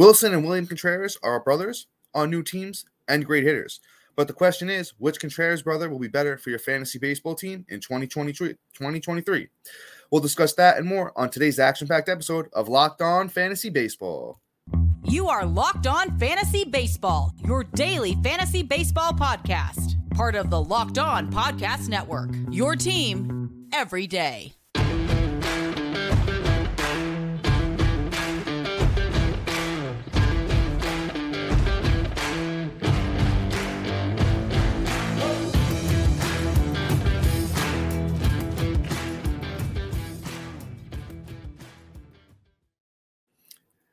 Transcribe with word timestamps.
Willson 0.00 0.32
and 0.32 0.46
William 0.46 0.66
Contreras 0.66 1.18
are 1.22 1.40
brothers 1.40 1.86
on 2.14 2.30
new 2.30 2.42
teams 2.42 2.86
and 3.06 3.22
great 3.22 3.44
hitters. 3.44 3.80
But 4.16 4.28
the 4.28 4.32
question 4.32 4.70
is, 4.70 4.94
which 4.96 5.20
Contreras 5.20 5.60
brother 5.60 5.90
will 5.90 5.98
be 5.98 6.08
better 6.08 6.38
for 6.38 6.48
your 6.48 6.58
fantasy 6.58 6.98
baseball 6.98 7.34
team 7.34 7.66
in 7.68 7.80
2023? 7.80 8.48
2023? 8.72 9.48
We'll 10.10 10.22
discuss 10.22 10.54
that 10.54 10.78
and 10.78 10.86
more 10.86 11.12
on 11.16 11.28
today's 11.28 11.58
action 11.58 11.86
packed 11.86 12.08
episode 12.08 12.48
of 12.54 12.66
Locked 12.66 13.02
On 13.02 13.28
Fantasy 13.28 13.68
Baseball. 13.68 14.40
You 15.04 15.28
are 15.28 15.44
Locked 15.44 15.86
On 15.86 16.18
Fantasy 16.18 16.64
Baseball, 16.64 17.34
your 17.44 17.64
daily 17.64 18.16
fantasy 18.22 18.62
baseball 18.62 19.12
podcast, 19.12 19.96
part 20.14 20.34
of 20.34 20.48
the 20.48 20.62
Locked 20.62 20.96
On 20.96 21.30
Podcast 21.30 21.90
Network. 21.90 22.30
Your 22.50 22.74
team 22.74 23.68
every 23.74 24.06
day. 24.06 24.54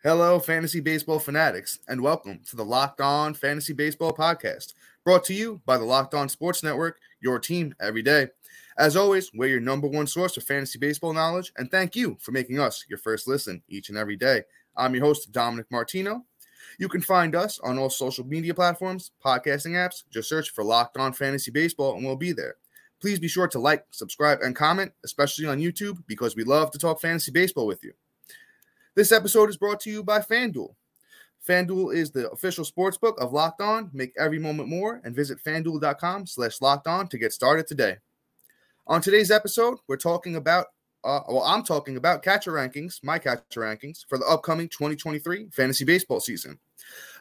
Hello, 0.07 0.39
fantasy 0.39 0.79
baseball 0.79 1.19
fanatics, 1.19 1.79
and 1.89 1.99
welcome 1.99 2.39
to 2.47 2.55
the 2.55 2.63
Locked 2.63 3.01
On 3.01 3.33
Fantasy 3.33 3.73
Baseball 3.73 4.13
Podcast, 4.13 4.73
brought 5.03 5.25
to 5.25 5.33
you 5.33 5.61
by 5.65 5.77
the 5.77 5.83
Locked 5.83 6.13
On 6.13 6.29
Sports 6.29 6.63
Network, 6.63 6.97
your 7.19 7.39
team 7.39 7.75
every 7.81 8.01
day. 8.01 8.29
As 8.77 8.95
always, 8.95 9.29
we're 9.33 9.49
your 9.49 9.59
number 9.59 9.85
one 9.85 10.07
source 10.07 10.35
for 10.35 10.39
fantasy 10.39 10.79
baseball 10.79 11.11
knowledge, 11.11 11.51
and 11.57 11.69
thank 11.69 11.93
you 11.93 12.15
for 12.21 12.31
making 12.31 12.57
us 12.57 12.85
your 12.87 12.99
first 12.99 13.27
listen 13.27 13.61
each 13.67 13.89
and 13.89 13.97
every 13.97 14.15
day. 14.15 14.43
I'm 14.77 14.95
your 14.95 15.03
host, 15.03 15.33
Dominic 15.33 15.65
Martino. 15.69 16.23
You 16.79 16.87
can 16.87 17.01
find 17.01 17.35
us 17.35 17.59
on 17.59 17.77
all 17.77 17.89
social 17.89 18.25
media 18.25 18.53
platforms, 18.53 19.11
podcasting 19.21 19.73
apps. 19.73 20.03
Just 20.09 20.29
search 20.29 20.51
for 20.51 20.63
Locked 20.63 20.95
On 20.95 21.11
Fantasy 21.11 21.51
Baseball, 21.51 21.95
and 21.95 22.05
we'll 22.05 22.15
be 22.15 22.31
there. 22.31 22.55
Please 23.01 23.19
be 23.19 23.27
sure 23.27 23.49
to 23.49 23.59
like, 23.59 23.83
subscribe, 23.91 24.39
and 24.41 24.55
comment, 24.55 24.93
especially 25.03 25.47
on 25.47 25.59
YouTube, 25.59 26.01
because 26.07 26.33
we 26.37 26.45
love 26.45 26.71
to 26.71 26.79
talk 26.79 27.01
fantasy 27.01 27.33
baseball 27.33 27.67
with 27.67 27.83
you. 27.83 27.91
This 28.97 29.11
episode 29.11 29.49
is 29.49 29.57
brought 29.57 29.79
to 29.81 29.91
you 29.91 30.03
by 30.03 30.21
FanDuel. 30.21 30.73
FanDuel 31.47 31.93
is 31.93 32.09
the 32.09 32.31
official 32.31 32.65
sports 32.65 32.97
book 32.97 33.15
of 33.21 33.31
Locked 33.31 33.61
On. 33.61 33.91
Make 33.93 34.11
every 34.17 34.39
moment 34.39 34.69
more 34.69 35.01
and 35.03 35.15
visit 35.15 35.37
fanduel.com 35.43 36.25
slash 36.25 36.61
locked 36.61 36.87
on 36.87 37.07
to 37.09 37.19
get 37.19 37.31
started 37.31 37.67
today. 37.67 37.97
On 38.87 38.99
today's 38.99 39.29
episode, 39.29 39.77
we're 39.87 39.97
talking 39.97 40.35
about, 40.35 40.65
uh, 41.03 41.19
well, 41.29 41.43
I'm 41.43 41.61
talking 41.61 41.95
about 41.95 42.23
catcher 42.23 42.51
rankings, 42.51 43.03
my 43.03 43.19
catcher 43.19 43.61
rankings 43.61 44.03
for 44.09 44.17
the 44.17 44.25
upcoming 44.25 44.67
2023 44.67 45.49
fantasy 45.51 45.85
baseball 45.85 46.19
season. 46.19 46.57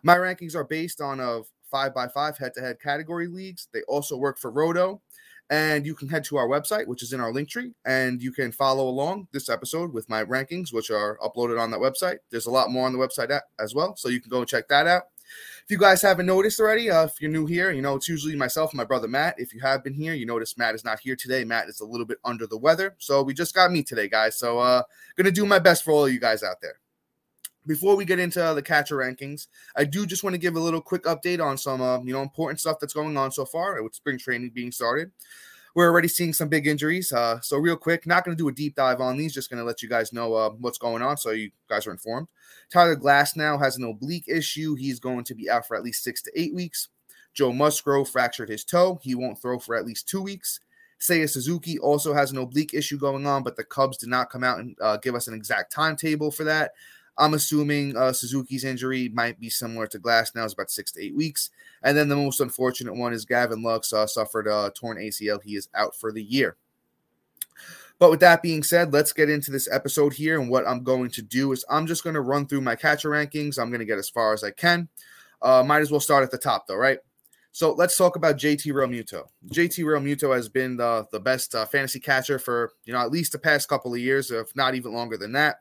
My 0.03 0.17
rankings 0.17 0.55
are 0.57 0.65
based 0.65 1.03
on 1.03 1.21
of 1.21 1.47
five 1.71 1.93
by 1.93 2.09
five 2.09 2.39
head 2.39 2.55
to 2.55 2.63
head 2.63 2.81
category 2.81 3.29
leagues. 3.29 3.69
They 3.75 3.83
also 3.83 4.17
work 4.17 4.39
for 4.39 4.51
Roto 4.51 5.03
and 5.51 5.87
you 5.87 5.95
can 5.95 6.09
head 6.09 6.25
to 6.25 6.37
our 6.37 6.49
website, 6.49 6.87
which 6.87 7.03
is 7.03 7.13
in 7.13 7.21
our 7.21 7.33
link 7.33 7.49
tree, 7.49 7.73
and 7.85 8.23
you 8.23 8.33
can 8.33 8.53
follow 8.53 8.89
along 8.89 9.29
this 9.33 9.49
episode 9.49 9.93
with 9.93 10.09
my 10.09 10.25
rankings, 10.25 10.73
which 10.73 10.91
are 10.91 11.19
uploaded 11.19 11.61
on 11.61 11.71
that 11.71 11.81
website. 11.81 12.19
There's 12.31 12.47
a 12.47 12.51
lot 12.51 12.71
more 12.71 12.87
on 12.87 12.93
the 12.93 12.99
website 12.99 13.39
as 13.61 13.75
well, 13.75 13.97
so 13.97 14.09
you 14.09 14.21
can 14.21 14.31
go 14.31 14.39
and 14.39 14.49
check 14.49 14.69
that 14.69 14.87
out. 14.87 15.05
If 15.65 15.71
you 15.71 15.79
guys 15.79 16.03
haven't 16.03 16.27
noticed 16.27 16.61
already, 16.61 16.91
uh, 16.91 17.05
if 17.05 17.21
you're 17.21 17.31
new 17.31 17.47
here, 17.47 17.73
you 17.73 17.83
know 17.83 17.97
it's 17.97 18.09
usually 18.09 18.37
myself 18.37 18.71
and 18.71 18.79
my 18.79 18.85
brother 18.85 19.09
Matt. 19.09 19.35
If 19.39 19.53
you 19.53 19.61
have 19.61 19.83
been 19.83 19.95
here, 19.95 20.15
you 20.15 20.25
notice 20.25 20.57
Matt 20.57 20.77
is 20.77 20.85
not 20.85 21.01
here 21.01 21.17
today. 21.17 21.45
Matt 21.45 21.69
is 21.69 21.81
a 21.81 21.85
little 21.85 22.07
bit 22.07 22.19
under 22.25 22.47
the 22.47 22.59
weather, 22.59 22.95
so 22.99 23.23
we 23.23 23.35
just 23.35 23.55
got 23.55 23.73
me 23.73 23.83
today, 23.83 24.09
guys. 24.09 24.39
So, 24.39 24.59
uh, 24.59 24.83
gonna 25.17 25.33
do 25.33 25.45
my 25.45 25.59
best 25.59 25.85
for 25.85 25.91
all 25.91 26.07
of 26.07 26.13
you 26.13 26.21
guys 26.21 26.43
out 26.43 26.61
there 26.63 26.79
before 27.67 27.97
we 27.97 28.05
get 28.05 28.19
into 28.19 28.41
the 28.55 28.62
catcher 28.62 28.97
rankings, 28.97 29.48
I 29.77 29.84
do 29.84 30.06
just 30.06 30.22
want 30.22 30.34
to 30.34 30.39
give 30.39 30.56
a 30.56 30.61
little 30.61 30.81
quick 30.81 31.05
update 31.05 31.45
on 31.45 31.59
some 31.59 31.81
uh, 31.81 32.00
you 32.00 32.12
know 32.12 32.22
important 32.22 32.61
stuff 32.61 32.78
that's 32.81 32.95
going 32.95 33.17
on 33.17 33.33
so 33.33 33.45
far 33.45 33.83
with 33.83 33.95
spring 33.95 34.19
training 34.19 34.50
being 34.54 34.72
started. 34.72 35.10
We're 35.75 35.91
already 35.91 36.09
seeing 36.09 36.32
some 36.32 36.49
big 36.49 36.66
injuries. 36.66 37.12
Uh, 37.12 37.38
so 37.43 37.59
real 37.59 37.76
quick, 37.76 38.06
not 38.06 38.25
going 38.25 38.34
to 38.34 38.43
do 38.43 38.49
a 38.49 38.53
deep 38.53 38.76
dive 38.76 39.03
on 39.03 39.19
these. 39.19 39.34
Just 39.34 39.50
going 39.50 39.59
to 39.59 39.65
let 39.65 39.82
you 39.82 39.91
guys 39.91 40.10
know 40.10 40.32
uh, 40.32 40.50
what's 40.50 40.78
going 40.78 41.03
on, 41.03 41.19
so 41.19 41.32
you 41.32 41.50
guys 41.69 41.87
are 41.87 41.91
informed. 41.91 42.28
Tyler 42.72 42.97
Glasnow 42.97 43.60
has 43.60 43.76
an 43.76 43.84
oblique 43.84 44.26
issue. 44.26 44.75
He's 44.75 45.00
going 45.00 45.25
to 45.25 45.34
be 45.34 45.50
out 45.50 45.66
for 45.66 45.76
at 45.76 45.82
least 45.82 46.03
six 46.03 46.22
to 46.22 46.32
eight 46.34 46.55
weeks. 46.55 46.88
Joe 47.34 47.53
Musgrove 47.53 48.09
fractured 48.09 48.49
his 48.49 48.65
toe. 48.65 48.99
He 49.03 49.15
won't 49.15 49.41
throw 49.41 49.59
for 49.59 49.76
at 49.76 49.84
least 49.84 50.09
two 50.09 50.22
weeks. 50.22 50.60
Seiya 50.99 51.28
Suzuki 51.28 51.78
also 51.78 52.15
has 52.15 52.32
an 52.32 52.38
oblique 52.38 52.72
issue 52.72 52.99
going 52.99 53.26
on, 53.26 53.43
but 53.43 53.56
the 53.56 53.65
Cubs 53.65 53.99
did 53.99 54.09
not 54.09 54.31
come 54.31 54.43
out 54.43 54.59
and 54.59 54.76
uh, 54.81 54.97
give 54.97 55.15
us 55.15 55.28
an 55.28 55.34
exact 55.34 55.71
timetable 55.72 56.31
for 56.31 56.44
that. 56.44 56.72
I'm 57.19 57.34
assuming 57.34 57.97
uh, 57.97 58.12
Suzuki's 58.12 58.65
injury 58.65 59.09
might 59.09 59.41
be 59.41 59.49
similar 59.49 59.87
to 59.88 59.99
Glasnow, 59.99 60.44
it's 60.44 60.53
about 60.53 60.71
six 60.71 60.93
to 60.93 61.03
eight 61.03 61.16
weeks. 61.16 61.50
And 61.82 61.97
then 61.97 62.09
the 62.09 62.16
most 62.16 62.41
unfortunate 62.41 62.94
one 62.94 63.12
is 63.12 63.25
Gavin 63.25 63.62
Lux 63.62 63.93
uh, 63.93 64.06
suffered 64.06 64.47
a 64.47 64.72
torn 64.75 64.99
ACL. 64.99 65.43
He 65.43 65.56
is 65.56 65.69
out 65.75 65.97
for 65.97 66.12
the 66.12 66.22
year. 66.22 66.56
But 67.99 68.10
with 68.10 68.21
that 68.21 68.43
being 68.43 68.62
said, 68.62 68.93
let's 68.93 69.12
get 69.12 69.31
into 69.31 69.50
this 69.50 69.69
episode 69.72 70.12
here. 70.12 70.38
And 70.38 70.50
what 70.50 70.66
I'm 70.66 70.84
going 70.84 71.10
to 71.12 71.22
do 71.22 71.53
is 71.53 71.65
I'm 71.71 71.87
just 71.87 72.05
going 72.05 72.15
to 72.15 72.21
run 72.21 72.47
through 72.47 72.60
my 72.60 72.76
catcher 72.76 73.10
rankings. 73.10 73.59
I'm 73.59 73.71
going 73.71 73.81
to 73.81 73.87
get 73.87 73.99
as 73.99 74.10
far 74.10 74.34
as 74.34 74.44
I 74.44 74.50
can. 74.50 74.88
Uh, 75.41 75.62
might 75.62 75.81
as 75.81 75.91
well 75.91 76.00
start 76.00 76.22
at 76.22 76.31
the 76.31 76.38
top, 76.38 76.66
though, 76.66 76.76
right? 76.76 76.99
So 77.53 77.72
let's 77.72 77.97
talk 77.97 78.16
about 78.16 78.37
JT 78.37 78.66
Realmuto. 78.66 79.28
JT 79.47 79.82
Realmuto 79.84 80.34
has 80.34 80.47
been 80.47 80.76
the, 80.76 81.06
the 81.10 81.21
best 81.21 81.55
uh, 81.55 81.65
fantasy 81.65 81.99
catcher 81.99 82.38
for, 82.38 82.72
you 82.84 82.93
know, 82.93 82.99
at 82.99 83.10
least 83.10 83.32
the 83.32 83.38
past 83.38 83.66
couple 83.66 83.94
of 83.94 84.00
years, 84.00 84.31
if 84.31 84.55
not 84.55 84.75
even 84.75 84.93
longer 84.93 85.16
than 85.16 85.32
that. 85.32 85.60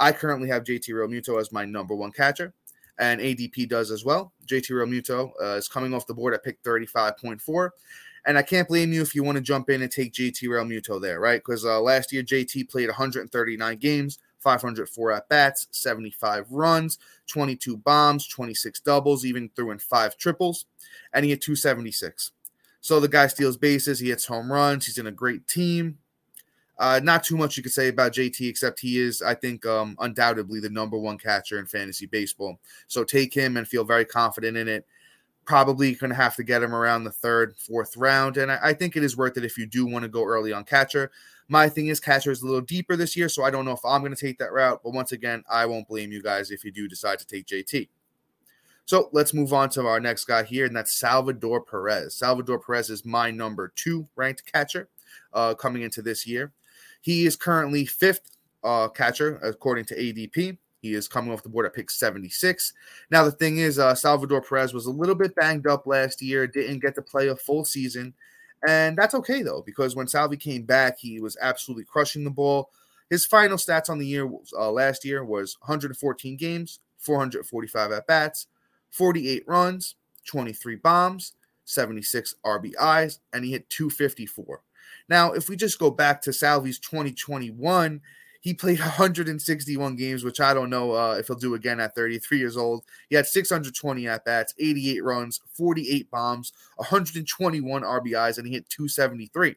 I 0.00 0.12
currently 0.12 0.48
have 0.48 0.64
JT 0.64 0.88
Realmuto 0.88 1.38
as 1.38 1.52
my 1.52 1.64
number 1.66 1.94
one 1.94 2.10
catcher, 2.10 2.54
and 2.98 3.20
ADP 3.20 3.68
does 3.68 3.90
as 3.90 4.04
well. 4.04 4.32
JT 4.46 4.70
Realmuto 4.70 5.30
uh, 5.40 5.56
is 5.56 5.68
coming 5.68 5.94
off 5.94 6.06
the 6.06 6.14
board 6.14 6.34
at 6.34 6.42
pick 6.42 6.60
35.4. 6.62 7.70
And 8.26 8.36
I 8.36 8.42
can't 8.42 8.68
blame 8.68 8.92
you 8.92 9.00
if 9.02 9.14
you 9.14 9.22
want 9.22 9.36
to 9.36 9.42
jump 9.42 9.70
in 9.70 9.82
and 9.82 9.90
take 9.90 10.12
JT 10.12 10.42
Realmuto 10.44 11.00
there, 11.00 11.20
right? 11.20 11.40
Because 11.40 11.64
uh, 11.64 11.80
last 11.80 12.12
year, 12.12 12.22
JT 12.22 12.68
played 12.70 12.88
139 12.88 13.76
games, 13.78 14.18
504 14.40 15.12
at 15.12 15.28
bats, 15.28 15.68
75 15.70 16.50
runs, 16.50 16.98
22 17.28 17.76
bombs, 17.76 18.26
26 18.26 18.80
doubles, 18.80 19.24
even 19.24 19.50
threw 19.54 19.70
in 19.70 19.78
five 19.78 20.16
triples, 20.16 20.66
and 21.12 21.24
he 21.24 21.30
had 21.30 21.40
276. 21.40 22.32
So 22.82 23.00
the 23.00 23.08
guy 23.08 23.26
steals 23.26 23.56
bases, 23.56 24.00
he 24.00 24.08
hits 24.08 24.26
home 24.26 24.50
runs, 24.50 24.86
he's 24.86 24.98
in 24.98 25.06
a 25.06 25.12
great 25.12 25.46
team. 25.46 25.98
Uh, 26.80 26.98
not 27.04 27.22
too 27.22 27.36
much 27.36 27.58
you 27.58 27.62
could 27.62 27.72
say 27.72 27.88
about 27.88 28.14
JT, 28.14 28.48
except 28.48 28.80
he 28.80 28.98
is, 28.98 29.20
I 29.20 29.34
think, 29.34 29.66
um, 29.66 29.96
undoubtedly 30.00 30.60
the 30.60 30.70
number 30.70 30.98
one 30.98 31.18
catcher 31.18 31.58
in 31.58 31.66
fantasy 31.66 32.06
baseball. 32.06 32.58
So 32.86 33.04
take 33.04 33.34
him 33.34 33.58
and 33.58 33.68
feel 33.68 33.84
very 33.84 34.06
confident 34.06 34.56
in 34.56 34.66
it. 34.66 34.86
Probably 35.44 35.94
going 35.94 36.08
to 36.08 36.16
have 36.16 36.36
to 36.36 36.42
get 36.42 36.62
him 36.62 36.74
around 36.74 37.04
the 37.04 37.12
third, 37.12 37.54
fourth 37.58 37.98
round. 37.98 38.38
And 38.38 38.50
I, 38.50 38.58
I 38.62 38.72
think 38.72 38.96
it 38.96 39.04
is 39.04 39.14
worth 39.14 39.36
it 39.36 39.44
if 39.44 39.58
you 39.58 39.66
do 39.66 39.84
want 39.86 40.04
to 40.04 40.08
go 40.08 40.24
early 40.24 40.54
on 40.54 40.64
catcher. 40.64 41.10
My 41.48 41.68
thing 41.68 41.88
is, 41.88 42.00
catcher 42.00 42.30
is 42.30 42.40
a 42.40 42.46
little 42.46 42.62
deeper 42.62 42.96
this 42.96 43.14
year, 43.14 43.28
so 43.28 43.44
I 43.44 43.50
don't 43.50 43.66
know 43.66 43.72
if 43.72 43.84
I'm 43.84 44.00
going 44.00 44.14
to 44.14 44.26
take 44.26 44.38
that 44.38 44.52
route. 44.52 44.80
But 44.82 44.94
once 44.94 45.12
again, 45.12 45.44
I 45.50 45.66
won't 45.66 45.86
blame 45.86 46.12
you 46.12 46.22
guys 46.22 46.50
if 46.50 46.64
you 46.64 46.72
do 46.72 46.88
decide 46.88 47.18
to 47.18 47.26
take 47.26 47.44
JT. 47.44 47.90
So 48.86 49.10
let's 49.12 49.34
move 49.34 49.52
on 49.52 49.68
to 49.70 49.86
our 49.86 50.00
next 50.00 50.24
guy 50.24 50.44
here, 50.44 50.64
and 50.64 50.74
that's 50.74 50.98
Salvador 50.98 51.60
Perez. 51.60 52.16
Salvador 52.16 52.58
Perez 52.58 52.88
is 52.88 53.04
my 53.04 53.30
number 53.30 53.70
two 53.76 54.08
ranked 54.16 54.50
catcher 54.50 54.88
uh, 55.34 55.52
coming 55.54 55.82
into 55.82 56.00
this 56.00 56.26
year. 56.26 56.52
He 57.00 57.26
is 57.26 57.36
currently 57.36 57.86
fifth 57.86 58.36
uh, 58.62 58.88
catcher 58.88 59.38
according 59.42 59.86
to 59.86 59.96
ADP. 59.96 60.58
He 60.82 60.94
is 60.94 61.08
coming 61.08 61.32
off 61.32 61.42
the 61.42 61.48
board 61.48 61.66
at 61.66 61.74
pick 61.74 61.90
76. 61.90 62.72
Now, 63.10 63.24
the 63.24 63.32
thing 63.32 63.58
is, 63.58 63.78
uh, 63.78 63.94
Salvador 63.94 64.40
Perez 64.40 64.72
was 64.72 64.86
a 64.86 64.90
little 64.90 65.14
bit 65.14 65.34
banged 65.34 65.66
up 65.66 65.86
last 65.86 66.22
year, 66.22 66.46
didn't 66.46 66.80
get 66.80 66.94
to 66.94 67.02
play 67.02 67.28
a 67.28 67.36
full 67.36 67.64
season. 67.64 68.14
And 68.66 68.96
that's 68.96 69.14
okay, 69.14 69.42
though, 69.42 69.62
because 69.64 69.94
when 69.96 70.08
Salvi 70.08 70.36
came 70.36 70.62
back, 70.62 70.98
he 70.98 71.20
was 71.20 71.36
absolutely 71.40 71.84
crushing 71.84 72.24
the 72.24 72.30
ball. 72.30 72.70
His 73.08 73.26
final 73.26 73.56
stats 73.56 73.90
on 73.90 73.98
the 73.98 74.06
year 74.06 74.30
uh, 74.56 74.70
last 74.70 75.04
year 75.04 75.24
was 75.24 75.56
114 75.60 76.36
games, 76.36 76.80
445 76.98 77.92
at 77.92 78.06
bats, 78.06 78.46
48 78.90 79.44
runs, 79.46 79.96
23 80.26 80.76
bombs, 80.76 81.32
76 81.64 82.36
RBIs, 82.44 83.18
and 83.32 83.44
he 83.44 83.52
hit 83.52 83.68
254. 83.70 84.62
Now, 85.10 85.32
if 85.32 85.48
we 85.48 85.56
just 85.56 85.80
go 85.80 85.90
back 85.90 86.22
to 86.22 86.30
Salvi's 86.30 86.78
2021, 86.78 88.00
he 88.40 88.54
played 88.54 88.78
161 88.80 89.96
games, 89.96 90.24
which 90.24 90.40
I 90.40 90.54
don't 90.54 90.70
know 90.70 90.92
uh, 90.92 91.16
if 91.18 91.26
he'll 91.26 91.36
do 91.36 91.54
again 91.54 91.80
at 91.80 91.94
33 91.94 92.38
years 92.38 92.56
old. 92.56 92.84
He 93.10 93.16
had 93.16 93.26
620 93.26 94.08
at 94.08 94.24
bats, 94.24 94.54
88 94.58 95.04
runs, 95.04 95.40
48 95.54 96.10
bombs, 96.10 96.52
121 96.76 97.82
RBIs, 97.82 98.38
and 98.38 98.46
he 98.46 98.54
hit 98.54 98.70
273. 98.70 99.56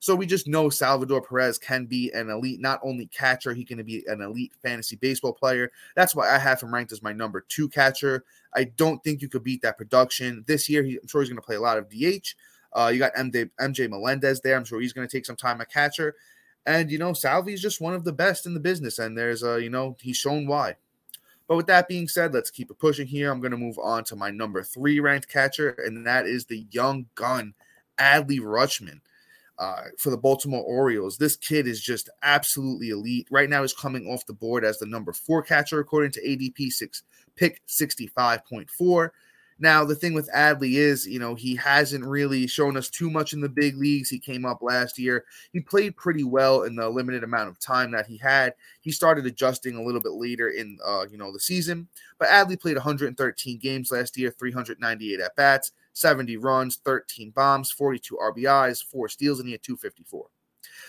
So 0.00 0.14
we 0.14 0.26
just 0.26 0.46
know 0.46 0.70
Salvador 0.70 1.20
Perez 1.20 1.58
can 1.58 1.84
be 1.84 2.10
an 2.12 2.30
elite, 2.30 2.60
not 2.60 2.78
only 2.84 3.06
catcher, 3.06 3.52
he 3.52 3.64
can 3.64 3.82
be 3.82 4.04
an 4.06 4.22
elite 4.22 4.52
fantasy 4.62 4.94
baseball 4.94 5.32
player. 5.32 5.72
That's 5.96 6.14
why 6.14 6.32
I 6.32 6.38
have 6.38 6.62
him 6.62 6.72
ranked 6.72 6.92
as 6.92 7.02
my 7.02 7.12
number 7.12 7.44
two 7.48 7.68
catcher. 7.68 8.24
I 8.54 8.64
don't 8.64 9.02
think 9.02 9.20
you 9.20 9.28
could 9.28 9.42
beat 9.42 9.60
that 9.62 9.76
production 9.76 10.44
this 10.46 10.68
year. 10.68 10.84
He, 10.84 10.98
I'm 11.02 11.08
sure 11.08 11.20
he's 11.20 11.28
going 11.28 11.40
to 11.40 11.42
play 11.42 11.56
a 11.56 11.60
lot 11.60 11.78
of 11.78 11.90
DH. 11.90 12.34
Uh, 12.72 12.90
you 12.92 12.98
got 12.98 13.14
MJ, 13.14 13.50
MJ 13.60 13.88
Melendez 13.88 14.40
there. 14.40 14.56
I'm 14.56 14.64
sure 14.64 14.80
he's 14.80 14.92
going 14.92 15.06
to 15.06 15.16
take 15.16 15.26
some 15.26 15.36
time 15.36 15.60
at 15.60 15.70
catcher. 15.70 16.14
And, 16.66 16.90
you 16.90 16.98
know, 16.98 17.12
Salvi 17.12 17.54
is 17.54 17.62
just 17.62 17.80
one 17.80 17.94
of 17.94 18.04
the 18.04 18.12
best 18.12 18.44
in 18.44 18.54
the 18.54 18.60
business. 18.60 18.98
And 18.98 19.16
there's, 19.16 19.42
uh, 19.42 19.56
you 19.56 19.70
know, 19.70 19.96
he's 20.00 20.16
shown 20.16 20.46
why. 20.46 20.76
But 21.46 21.56
with 21.56 21.66
that 21.68 21.88
being 21.88 22.08
said, 22.08 22.34
let's 22.34 22.50
keep 22.50 22.70
it 22.70 22.78
pushing 22.78 23.06
here. 23.06 23.32
I'm 23.32 23.40
going 23.40 23.52
to 23.52 23.56
move 23.56 23.78
on 23.78 24.04
to 24.04 24.16
my 24.16 24.30
number 24.30 24.62
three 24.62 25.00
ranked 25.00 25.28
catcher, 25.30 25.70
and 25.84 26.06
that 26.06 26.26
is 26.26 26.44
the 26.44 26.66
young 26.70 27.06
gun, 27.14 27.54
Adley 27.98 28.38
Rutschman. 28.38 29.00
Uh, 29.58 29.86
for 29.98 30.10
the 30.10 30.16
Baltimore 30.16 30.62
Orioles. 30.62 31.18
This 31.18 31.34
kid 31.34 31.66
is 31.66 31.82
just 31.82 32.08
absolutely 32.22 32.90
elite. 32.90 33.26
Right 33.28 33.50
now, 33.50 33.62
he's 33.62 33.72
coming 33.72 34.06
off 34.06 34.24
the 34.24 34.32
board 34.32 34.64
as 34.64 34.78
the 34.78 34.86
number 34.86 35.12
four 35.12 35.42
catcher 35.42 35.80
according 35.80 36.12
to 36.12 36.22
ADP 36.24 36.70
six 36.70 37.02
pick 37.34 37.60
65.4. 37.66 39.10
Now, 39.60 39.84
the 39.84 39.96
thing 39.96 40.14
with 40.14 40.30
Adley 40.32 40.74
is, 40.74 41.06
you 41.06 41.18
know, 41.18 41.34
he 41.34 41.56
hasn't 41.56 42.04
really 42.04 42.46
shown 42.46 42.76
us 42.76 42.88
too 42.88 43.10
much 43.10 43.32
in 43.32 43.40
the 43.40 43.48
big 43.48 43.76
leagues. 43.76 44.08
He 44.08 44.18
came 44.18 44.44
up 44.44 44.62
last 44.62 44.98
year. 44.98 45.24
He 45.52 45.60
played 45.60 45.96
pretty 45.96 46.22
well 46.22 46.62
in 46.62 46.76
the 46.76 46.88
limited 46.88 47.24
amount 47.24 47.48
of 47.48 47.58
time 47.58 47.90
that 47.92 48.06
he 48.06 48.16
had. 48.16 48.54
He 48.80 48.92
started 48.92 49.26
adjusting 49.26 49.74
a 49.74 49.82
little 49.82 50.00
bit 50.00 50.12
later 50.12 50.50
in, 50.50 50.78
uh, 50.86 51.06
you 51.10 51.18
know, 51.18 51.32
the 51.32 51.40
season. 51.40 51.88
But 52.18 52.28
Adley 52.28 52.60
played 52.60 52.76
113 52.76 53.58
games 53.58 53.90
last 53.90 54.16
year, 54.16 54.30
398 54.30 55.20
at 55.20 55.34
bats, 55.34 55.72
70 55.92 56.36
runs, 56.36 56.76
13 56.84 57.30
bombs, 57.30 57.72
42 57.72 58.16
RBIs, 58.16 58.84
four 58.84 59.08
steals, 59.08 59.40
and 59.40 59.48
he 59.48 59.52
had 59.52 59.62
254. 59.64 60.26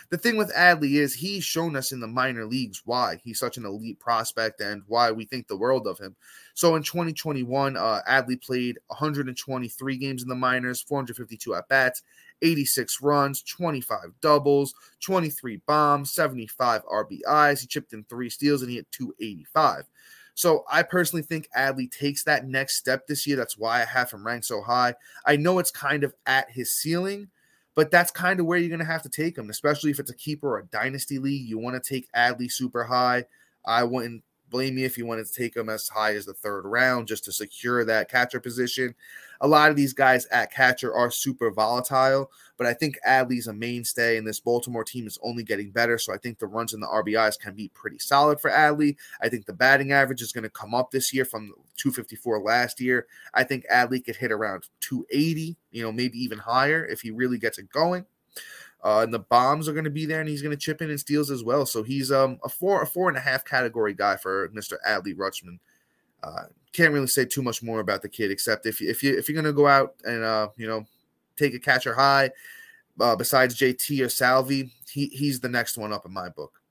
The 0.10 0.18
thing 0.18 0.38
with 0.38 0.54
Adley 0.54 0.94
is 0.94 1.14
he's 1.14 1.44
shown 1.44 1.76
us 1.76 1.92
in 1.92 2.00
the 2.00 2.08
minor 2.08 2.46
leagues 2.46 2.82
why 2.86 3.20
he's 3.24 3.40
such 3.40 3.58
an 3.58 3.66
elite 3.66 4.00
prospect 4.00 4.62
and 4.62 4.82
why 4.88 5.12
we 5.12 5.26
think 5.26 5.48
the 5.48 5.58
world 5.58 5.88
of 5.88 5.98
him. 5.98 6.16
So 6.54 6.76
in 6.76 6.84
2021, 6.84 7.78
uh, 7.78 8.02
Adley 8.08 8.42
played 8.42 8.80
123 8.88 9.98
games 9.98 10.24
in 10.24 10.30
the 10.30 10.36
minors, 10.36 10.82
452 10.82 11.56
at 11.56 11.68
bats, 11.68 12.04
86 12.42 13.02
runs, 13.02 13.44
25 13.44 14.14
doubles, 14.22 14.74
23 15.02 15.62
bombs, 15.68 16.12
75 16.12 16.84
RBIs. 16.86 17.62
He 17.62 17.68
chipped 17.68 17.94
in 17.94 18.04
three 18.06 18.30
steals 18.30 18.62
and 18.62 18.70
he 18.70 18.78
hit 18.78 18.92
285. 18.92 19.86
So 20.40 20.64
I 20.72 20.84
personally 20.84 21.24
think 21.24 21.50
Adley 21.56 21.92
takes 21.92 22.24
that 22.24 22.48
next 22.48 22.78
step 22.78 23.06
this 23.06 23.28
year. 23.28 23.36
That's 23.36 23.58
why 23.58 23.82
I 23.82 23.86
have 23.86 24.10
him 24.12 24.26
ranked 24.26 24.46
so 24.46 24.62
high. 24.62 24.96
I 25.26 25.36
know 25.36 25.60
it's 25.60 25.70
kind 25.70 26.04
of 26.06 26.14
at 26.26 26.50
his 26.50 26.72
ceiling, 26.72 27.28
but 27.80 27.92
that's 27.92 28.12
kind 28.12 28.42
of 28.42 28.46
where 28.46 28.58
you're 28.58 28.68
going 28.68 28.80
to 28.80 28.86
have 28.86 29.04
to 29.04 29.10
take 29.10 29.38
him, 29.38 29.50
especially 29.50 29.90
if 29.90 30.00
it's 30.00 30.12
a 30.12 30.16
keeper 30.16 30.50
or 30.50 30.60
a 30.60 30.66
dynasty 30.66 31.18
league. 31.18 31.48
You 31.48 31.58
want 31.58 31.81
to 31.81 31.94
take 31.94 32.12
Adley 32.12 32.52
super 32.52 32.84
high. 32.84 33.24
I 33.66 33.86
wouldn't 33.86 34.22
blame 34.50 34.78
you 34.78 34.86
if 34.86 34.98
you 34.98 35.06
wanted 35.06 35.28
to 35.28 35.34
take 35.34 35.56
him 35.56 35.70
as 35.70 35.88
high 35.88 36.14
as 36.16 36.26
the 36.26 36.34
third 36.34 36.66
round 36.66 37.08
just 37.08 37.24
to 37.24 37.31
secure 37.31 37.86
that 37.86 38.12
catcher 38.12 38.42
position. 38.42 38.94
A 39.42 39.48
lot 39.48 39.70
of 39.70 39.76
these 39.76 39.94
guys 39.94 40.26
at 40.28 40.52
catcher 40.52 40.94
are 40.94 41.10
super 41.10 41.50
volatile, 41.52 42.30
but 42.58 42.68
I 42.68 42.74
think 42.74 42.98
Adley's 43.08 43.48
a 43.48 43.54
mainstay, 43.54 44.18
and 44.18 44.28
this 44.28 44.40
Baltimore 44.40 44.84
team 44.84 45.08
is 45.08 45.18
only 45.24 45.44
getting 45.44 45.72
better. 45.72 45.98
So 45.98 46.14
I 46.14 46.18
think 46.18 46.40
the 46.40 46.48
runs 46.48 46.74
and 46.74 46.84
the 46.84 46.88
RBIs 46.88 47.40
can 47.40 47.56
be 47.56 47.70
pretty 47.70 48.00
solid 48.00 48.42
for 48.42 48.52
Adley. 48.52 48.98
I 49.22 49.30
think 49.30 49.46
the 49.46 49.54
batting 49.54 49.92
average 49.94 50.22
is 50.22 50.34
going 50.34 50.44
to 50.44 50.50
come 50.50 50.76
up 50.76 50.92
this 50.92 51.14
year 51.14 51.24
from 51.24 51.54
254 51.78 52.42
last 52.42 52.82
year. 52.82 53.08
I 53.34 53.44
think 53.44 53.66
Adley 53.72 54.04
could 54.04 54.18
hit 54.18 54.32
around 54.32 54.68
280, 54.82 55.56
you 55.72 55.84
know, 55.84 55.92
maybe 55.92 56.18
even 56.18 56.38
higher 56.38 56.86
if 56.86 57.02
he 57.02 57.12
really 57.12 57.38
gets 57.38 57.58
it 57.60 57.70
going. 57.70 58.06
Uh, 58.84 59.02
and 59.02 59.14
the 59.14 59.20
bombs 59.20 59.68
are 59.68 59.74
going 59.74 59.84
to 59.84 59.90
be 59.90 60.06
there, 60.06 60.22
and 60.22 60.30
he's 60.30 60.42
going 60.42 60.56
to 60.56 60.62
chip 60.62 60.82
in 60.82 60.90
and 60.90 61.00
steals 61.00 61.30
as 61.30 61.44
well. 61.44 61.66
So 61.66 61.84
he's 61.84 62.12
um 62.12 62.40
a 62.44 62.50
four 62.50 62.82
a 62.82 62.88
four 62.88 63.10
and 63.10 63.18
a 63.18 63.22
half 63.22 63.44
category 63.44 63.94
guy 63.94 64.16
for 64.16 64.50
Mr. 64.50 64.76
Adley 64.88 65.16
Rutschman. 65.16 65.60
Uh, 66.24 66.44
can't 66.74 66.94
really 66.94 67.07
say 67.07 67.25
too 67.25 67.42
much 67.42 67.63
more 67.63 67.80
about 67.80 68.01
the 68.01 68.10
kid, 68.10 68.31
except 68.31 68.66
if 68.66 68.81
if 68.81 69.04
you 69.04 69.18
if 69.18 69.30
you're 69.30 69.42
to 69.42 69.54
go 69.54 69.68
out 69.68 69.95
and 70.04 70.24
uh 70.24 70.50
you 70.57 70.68
know 70.68 70.86
take 71.36 71.54
a 71.54 71.60
catcher 71.60 71.95
high, 71.95 72.30
uh, 73.00 73.16
besides 73.16 73.56
JT 73.56 74.06
or 74.06 74.10
Salvi, 74.10 74.71
he 74.92 75.07
he's 75.07 75.39
the 75.39 75.50
next 75.50 75.77
one 75.77 75.94
up 75.94 76.06
in 76.06 76.13
my 76.13 76.30
book. 76.30 76.62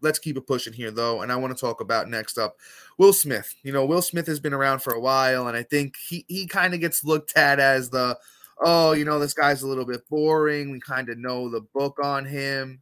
Let's 0.00 0.20
keep 0.20 0.36
it 0.36 0.46
pushing 0.46 0.72
here 0.72 0.90
though, 0.90 1.22
and 1.22 1.32
I 1.32 1.36
want 1.36 1.56
to 1.56 1.60
talk 1.60 1.80
about 1.80 2.08
next 2.08 2.38
up 2.38 2.56
Will 2.98 3.12
Smith. 3.12 3.54
You 3.62 3.72
know, 3.72 3.84
Will 3.84 4.02
Smith 4.02 4.26
has 4.28 4.40
been 4.40 4.54
around 4.54 4.80
for 4.80 4.94
a 4.94 5.00
while, 5.00 5.48
and 5.48 5.56
I 5.56 5.62
think 5.62 5.96
he 6.08 6.24
he 6.28 6.46
kind 6.46 6.72
of 6.72 6.80
gets 6.80 7.04
looked 7.04 7.36
at 7.36 7.58
as 7.58 7.90
the 7.90 8.16
oh, 8.60 8.92
you 8.92 9.04
know, 9.04 9.18
this 9.18 9.34
guy's 9.34 9.62
a 9.62 9.68
little 9.68 9.84
bit 9.84 10.08
boring. 10.08 10.70
We 10.70 10.80
kind 10.80 11.08
of 11.08 11.18
know 11.18 11.48
the 11.48 11.60
book 11.60 11.98
on 12.02 12.24
him. 12.24 12.80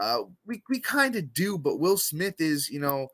Uh, 0.00 0.22
we 0.46 0.62
we 0.68 0.80
kind 0.80 1.16
of 1.16 1.32
do, 1.32 1.56
but 1.56 1.78
Will 1.78 1.96
Smith 1.96 2.40
is, 2.40 2.68
you 2.68 2.80
know, 2.80 3.08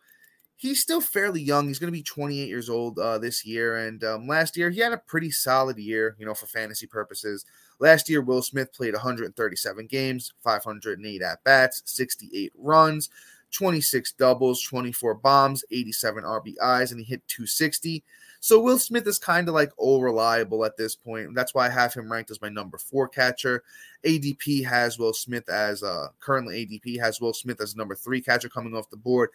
he's 0.61 0.83
still 0.83 1.01
fairly 1.01 1.41
young. 1.41 1.67
He's 1.67 1.79
going 1.79 1.91
to 1.91 1.99
be 1.99 2.03
28 2.03 2.47
years 2.47 2.69
old 2.69 2.99
uh, 2.99 3.17
this 3.17 3.47
year, 3.47 3.77
and 3.77 4.05
um, 4.05 4.29
last 4.29 4.59
year 4.59 4.69
he 4.69 4.81
had 4.81 4.93
a 4.93 4.99
pretty 4.99 5.31
solid 5.31 5.79
year, 5.79 6.17
you 6.19 6.27
know, 6.27 6.35
for 6.35 6.47
fantasy 6.47 6.87
purposes. 6.87 7.47
Last 7.79 8.11
year, 8.11 8.21
Will 8.21 8.43
Smith 8.43 8.71
played 8.75 8.93
137 8.93 9.87
games, 9.87 10.35
508 10.45 11.23
at 11.23 11.43
bats, 11.45 11.83
68 11.87 12.53
runs, 12.59 13.09
26 13.53 14.13
doubles, 14.13 14.63
24 14.63 15.15
bombs, 15.15 15.65
87 15.71 16.25
RBIs, 16.25 16.91
and 16.91 17.01
he 17.01 17.05
hit 17.05 17.27
260. 17.27 18.05
So 18.43 18.59
Will 18.59 18.79
Smith 18.79 19.07
is 19.07 19.19
kind 19.19 19.49
of 19.49 19.55
like 19.55 19.71
all 19.77 20.03
reliable 20.03 20.65
at 20.65 20.79
this 20.79 20.97
point. 20.97 21.35
That's 21.35 21.55
why 21.55 21.67
I 21.67 21.71
have 21.71 21.93
him 21.93 22.11
ranked 22.11 22.31
as 22.31 22.41
my 22.41 22.49
number 22.49 22.79
four 22.79 23.07
catcher. 23.07 23.63
ADP 24.05 24.65
has 24.67 24.99
Will 24.99 25.13
Smith 25.13 25.49
as 25.51 25.83
uh 25.83 26.09
currently 26.21 26.67
ADP 26.67 26.99
has 27.01 27.21
Will 27.21 27.35
Smith 27.35 27.61
as 27.61 27.77
number 27.77 27.95
three 27.95 28.23
catcher 28.23 28.49
coming 28.49 28.75
off 28.75 28.89
the 28.89 28.97
board. 28.97 29.29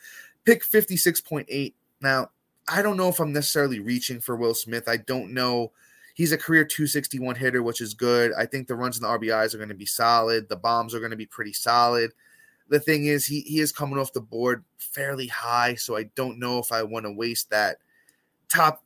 Pick 0.43 0.65
56.8. 0.65 1.73
Now, 2.01 2.31
I 2.67 2.81
don't 2.81 2.97
know 2.97 3.09
if 3.09 3.19
I'm 3.19 3.31
necessarily 3.31 3.79
reaching 3.79 4.19
for 4.19 4.35
Will 4.35 4.55
Smith. 4.55 4.87
I 4.87 4.97
don't 4.97 5.33
know. 5.33 5.71
He's 6.15 6.31
a 6.31 6.37
career 6.37 6.65
261 6.65 7.35
hitter, 7.35 7.61
which 7.61 7.81
is 7.81 7.93
good. 7.93 8.31
I 8.35 8.47
think 8.47 8.67
the 8.67 8.75
runs 8.75 8.97
and 8.97 9.05
the 9.05 9.09
RBIs 9.09 9.53
are 9.53 9.57
going 9.57 9.69
to 9.69 9.75
be 9.75 9.85
solid. 9.85 10.49
The 10.49 10.55
bombs 10.55 10.95
are 10.95 10.99
going 10.99 11.11
to 11.11 11.17
be 11.17 11.25
pretty 11.25 11.53
solid. 11.53 12.11
The 12.69 12.79
thing 12.79 13.05
is, 13.05 13.25
he, 13.25 13.41
he 13.41 13.59
is 13.59 13.71
coming 13.71 13.99
off 13.99 14.13
the 14.13 14.21
board 14.21 14.63
fairly 14.79 15.27
high, 15.27 15.75
so 15.75 15.95
I 15.95 16.03
don't 16.15 16.39
know 16.39 16.57
if 16.57 16.71
I 16.71 16.81
want 16.81 17.05
to 17.05 17.11
waste 17.11 17.51
that 17.51 17.77
top 18.47 18.84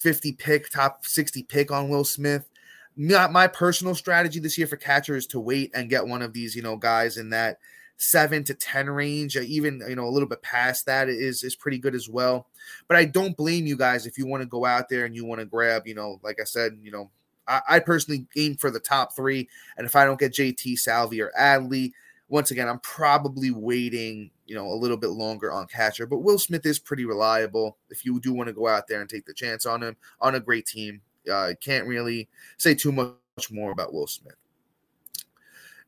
50 0.00 0.32
pick, 0.32 0.70
top 0.70 1.06
60 1.06 1.42
pick 1.44 1.70
on 1.70 1.88
Will 1.88 2.04
Smith. 2.04 2.48
My, 2.96 3.28
my 3.28 3.46
personal 3.46 3.94
strategy 3.94 4.40
this 4.40 4.56
year 4.56 4.66
for 4.66 4.76
catcher 4.76 5.16
is 5.16 5.26
to 5.28 5.40
wait 5.40 5.70
and 5.74 5.90
get 5.90 6.06
one 6.06 6.22
of 6.22 6.32
these, 6.32 6.56
you 6.56 6.62
know, 6.62 6.76
guys 6.76 7.18
in 7.18 7.30
that 7.30 7.58
seven 7.98 8.44
to 8.44 8.54
10 8.54 8.88
range, 8.90 9.36
uh, 9.36 9.40
even, 9.40 9.82
you 9.88 9.96
know, 9.96 10.06
a 10.06 10.10
little 10.10 10.28
bit 10.28 10.42
past 10.42 10.86
that 10.86 11.08
is, 11.08 11.42
is 11.42 11.56
pretty 11.56 11.78
good 11.78 11.94
as 11.94 12.08
well. 12.08 12.46
But 12.88 12.96
I 12.96 13.04
don't 13.04 13.36
blame 13.36 13.66
you 13.66 13.76
guys 13.76 14.06
if 14.06 14.18
you 14.18 14.26
want 14.26 14.42
to 14.42 14.48
go 14.48 14.64
out 14.64 14.88
there 14.88 15.04
and 15.04 15.14
you 15.14 15.24
want 15.24 15.40
to 15.40 15.46
grab, 15.46 15.86
you 15.86 15.94
know, 15.94 16.20
like 16.22 16.38
I 16.40 16.44
said, 16.44 16.78
you 16.82 16.90
know, 16.90 17.10
I, 17.48 17.60
I 17.68 17.78
personally 17.80 18.26
aim 18.36 18.56
for 18.56 18.70
the 18.70 18.80
top 18.80 19.14
three. 19.14 19.48
And 19.76 19.86
if 19.86 19.96
I 19.96 20.04
don't 20.04 20.20
get 20.20 20.32
JT, 20.32 20.78
Salvi, 20.78 21.20
or 21.20 21.32
Adley, 21.38 21.92
once 22.28 22.50
again, 22.50 22.68
I'm 22.68 22.80
probably 22.80 23.50
waiting, 23.50 24.30
you 24.46 24.54
know, 24.54 24.66
a 24.66 24.74
little 24.74 24.96
bit 24.96 25.10
longer 25.10 25.52
on 25.52 25.66
catcher. 25.66 26.06
But 26.06 26.18
Will 26.18 26.38
Smith 26.38 26.66
is 26.66 26.78
pretty 26.78 27.04
reliable. 27.04 27.76
If 27.90 28.04
you 28.04 28.20
do 28.20 28.32
want 28.32 28.48
to 28.48 28.52
go 28.52 28.66
out 28.66 28.88
there 28.88 29.00
and 29.00 29.08
take 29.08 29.26
the 29.26 29.34
chance 29.34 29.64
on 29.64 29.82
him 29.82 29.96
on 30.20 30.34
a 30.34 30.40
great 30.40 30.66
team, 30.66 31.00
uh, 31.30 31.52
can't 31.60 31.86
really 31.86 32.28
say 32.58 32.74
too 32.74 32.92
much 32.92 33.50
more 33.50 33.70
about 33.70 33.92
Will 33.92 34.06
Smith. 34.06 34.36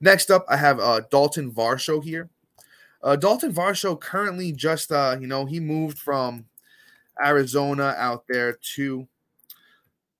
Next 0.01 0.31
up, 0.31 0.45
I 0.49 0.57
have 0.57 0.79
uh, 0.79 1.01
Dalton 1.11 1.51
Varsho 1.51 2.03
here. 2.03 2.31
Uh, 3.03 3.17
Dalton 3.17 3.53
Varsho 3.53 3.99
currently 3.99 4.53
just, 4.53 4.93
uh, 4.93 5.17
you 5.21 5.27
know, 5.27 5.45
he 5.45 5.59
moved 5.59 5.99
from 5.99 6.47
Arizona 7.25 7.95
out 7.97 8.25
there 8.29 8.59
to 8.75 9.09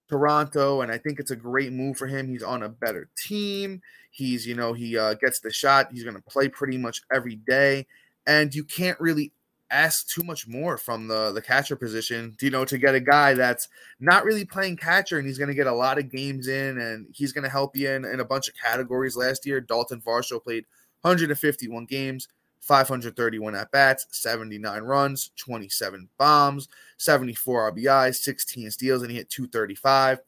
Toronto, 0.09 0.81
and 0.81 0.91
I 0.91 0.99
think 0.99 1.21
it's 1.21 1.31
a 1.31 1.37
great 1.37 1.73
move 1.73 1.97
for 1.97 2.07
him. 2.07 2.29
He's 2.29 2.43
on 2.43 2.63
a 2.63 2.69
better 2.69 3.09
team. 3.17 3.81
He's, 4.11 4.47
you 4.47 4.55
know, 4.55 4.73
he 4.73 4.97
uh, 4.97 5.15
gets 5.15 5.41
the 5.41 5.53
shot. 5.53 5.89
He's 5.93 6.05
going 6.05 6.17
to 6.17 6.23
play 6.23 6.49
pretty 6.49 6.79
much 6.79 7.03
every 7.13 7.37
day, 7.37 7.87
and 8.27 8.55
you 8.55 8.65
can't 8.65 8.99
really 9.01 9.33
ask 9.71 10.09
too 10.09 10.23
much 10.23 10.49
more 10.49 10.79
from 10.79 11.09
the 11.09 11.31
the 11.33 11.43
catcher 11.43 11.77
position. 11.77 12.37
You 12.41 12.51
know, 12.51 12.65
to 12.65 12.79
get 12.79 12.95
a 12.95 13.01
guy 13.01 13.35
that's 13.35 13.69
not 14.01 14.25
really 14.25 14.45
playing 14.45 14.79
catcher, 14.79 15.19
and 15.19 15.27
he's 15.27 15.39
going 15.39 15.49
to 15.49 15.55
get 15.55 15.67
a 15.67 15.75
lot 15.75 15.99
of 15.99 16.11
games 16.11 16.49
in, 16.49 16.79
and 16.79 17.07
he's 17.13 17.33
going 17.33 17.45
to 17.45 17.51
help 17.51 17.77
you 17.77 17.91
in 17.91 18.05
in 18.05 18.21
a 18.21 18.25
bunch 18.25 18.49
of 18.49 18.55
categories. 18.55 19.17
Last 19.17 19.47
year, 19.47 19.61
Dalton 19.61 20.01
Varsho 20.01 20.43
played 20.43 20.65
151 21.03 21.85
games. 21.85 22.29
531 22.61 23.55
at 23.55 23.71
bats, 23.71 24.07
79 24.11 24.83
runs, 24.83 25.31
27 25.37 26.09
bombs, 26.19 26.69
74 26.99 27.73
RBIs, 27.73 28.17
16 28.17 28.71
steals, 28.71 29.03
and 29.03 29.11
he 29.11 29.17
hit 29.17 29.31
235. 29.31 30.21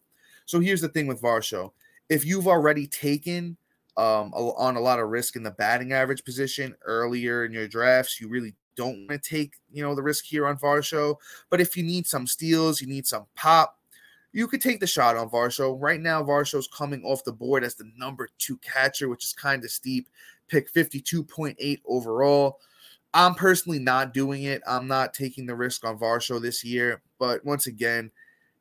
So 0.47 0.61
here's 0.61 0.81
the 0.81 0.89
thing 0.89 1.07
with 1.07 1.21
Varsho. 1.21 1.73
If 2.09 2.25
you've 2.25 2.49
already 2.49 2.87
taken 2.87 3.57
um, 3.97 4.33
on 4.35 4.77
a 4.77 4.81
lot 4.81 4.99
of 4.99 5.09
risk 5.09 5.37
in 5.37 5.43
the 5.43 5.51
batting 5.51 5.93
average 5.93 6.25
position 6.25 6.75
earlier 6.85 7.45
in 7.45 7.53
your 7.53 7.69
drafts, 7.69 8.21
you 8.21 8.29
really 8.29 8.55
don't 8.77 9.07
want 9.09 9.23
to 9.23 9.29
take, 9.29 9.55
you 9.71 9.83
know, 9.83 9.95
the 9.95 10.03
risk 10.03 10.25
here 10.25 10.47
on 10.47 10.57
Varsho. 10.57 11.17
But 11.51 11.61
if 11.61 11.77
you 11.77 11.83
need 11.83 12.07
some 12.07 12.27
steals, 12.27 12.81
you 12.81 12.87
need 12.87 13.07
some 13.07 13.27
pop, 13.37 13.79
you 14.33 14.47
could 14.47 14.63
take 14.63 14.81
the 14.81 14.87
shot 14.87 15.17
on 15.17 15.29
Varsho. 15.29 15.77
Right 15.79 16.01
now, 16.01 16.23
Varsho's 16.23 16.69
coming 16.69 17.05
off 17.05 17.25
the 17.25 17.33
board 17.33 17.65
as 17.65 17.75
the 17.75 17.91
number 17.97 18.29
two 18.39 18.57
catcher, 18.59 19.09
which 19.09 19.25
is 19.25 19.33
kind 19.33 19.65
of 19.65 19.71
steep 19.71 20.09
pick 20.51 20.73
52.8 20.73 21.81
overall. 21.87 22.59
I'm 23.15 23.35
personally 23.35 23.79
not 23.79 24.15
doing 24.15 24.45
it. 24.45 24.63
I'm 24.67 24.87
not 24.87 25.15
taking 25.15 25.47
the 25.47 25.55
risk 25.55 25.85
on 25.85 25.99
Varsho 25.99 26.41
this 26.41 26.65
year. 26.65 27.03
But 27.19 27.45
once 27.45 27.67
again, 27.67 28.11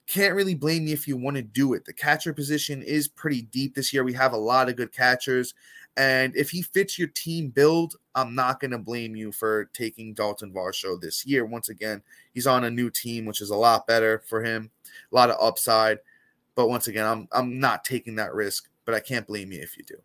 can't 0.08 0.34
really 0.34 0.56
blame 0.56 0.86
me 0.86 0.92
if 0.92 1.08
you 1.08 1.18
want 1.18 1.36
to 1.36 1.44
do 1.44 1.74
it. 1.74 1.86
The 1.86 1.94
catcher 1.94 2.34
position 2.34 2.82
is 2.82 3.08
pretty 3.08 3.44
deep 3.44 3.76
this 3.76 3.94
year. 3.94 4.04
We 4.04 4.14
have 4.14 4.34
a 4.34 4.38
lot 4.38 4.68
of 4.68 4.76
good 4.76 4.92
catchers. 4.92 5.54
And 5.98 6.36
if 6.36 6.50
he 6.50 6.62
fits 6.62 6.98
your 6.98 7.10
team 7.10 7.50
build, 7.50 7.96
I'm 8.16 8.34
not 8.34 8.60
going 8.60 8.72
to 8.72 8.80
blame 8.80 9.16
you 9.16 9.32
for 9.32 9.66
taking 9.74 10.14
Dalton 10.14 10.52
Varsho 10.52 11.00
this 11.00 11.26
year. 11.26 11.46
Once 11.46 11.70
again, 11.70 12.02
he's 12.34 12.48
on 12.48 12.64
a 12.64 12.72
new 12.72 12.90
team, 12.90 13.26
which 13.26 13.42
is 13.42 13.50
a 13.52 13.56
lot 13.56 13.86
better 13.86 14.24
for 14.26 14.44
him, 14.44 14.72
a 15.12 15.16
lot 15.16 15.30
of 15.30 15.38
upside. 15.40 16.00
But 16.56 16.70
once 16.70 16.88
again, 16.88 17.06
I'm 17.06 17.28
I'm 17.32 17.60
not 17.60 17.84
taking 17.84 18.16
that 18.16 18.34
risk, 18.34 18.70
but 18.86 18.96
I 18.96 19.00
can't 19.00 19.28
blame 19.28 19.52
you 19.52 19.62
if 19.62 19.78
you 19.78 19.84
do. 19.84 19.96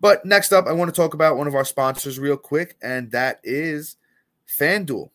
But 0.00 0.24
next 0.24 0.52
up, 0.52 0.66
I 0.66 0.72
want 0.72 0.92
to 0.92 0.98
talk 0.98 1.12
about 1.12 1.36
one 1.36 1.46
of 1.46 1.54
our 1.54 1.64
sponsors 1.64 2.18
real 2.18 2.38
quick, 2.38 2.76
and 2.82 3.10
that 3.10 3.40
is 3.44 3.96
FanDuel. 4.48 5.10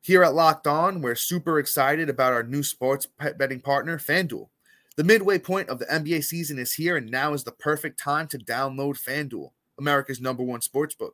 Here 0.00 0.24
at 0.24 0.34
Locked 0.34 0.66
On, 0.66 1.00
we're 1.00 1.14
super 1.14 1.58
excited 1.58 2.08
about 2.08 2.32
our 2.32 2.42
new 2.42 2.62
sports 2.62 3.06
betting 3.36 3.60
partner, 3.60 3.98
FanDuel. 3.98 4.48
The 4.96 5.04
midway 5.04 5.38
point 5.38 5.68
of 5.68 5.78
the 5.78 5.86
NBA 5.86 6.24
season 6.24 6.58
is 6.58 6.74
here, 6.74 6.96
and 6.96 7.10
now 7.10 7.32
is 7.32 7.44
the 7.44 7.52
perfect 7.52 8.00
time 8.00 8.26
to 8.28 8.38
download 8.38 9.02
FanDuel, 9.02 9.50
America's 9.78 10.20
number 10.20 10.42
one 10.42 10.60
sportsbook. 10.60 11.12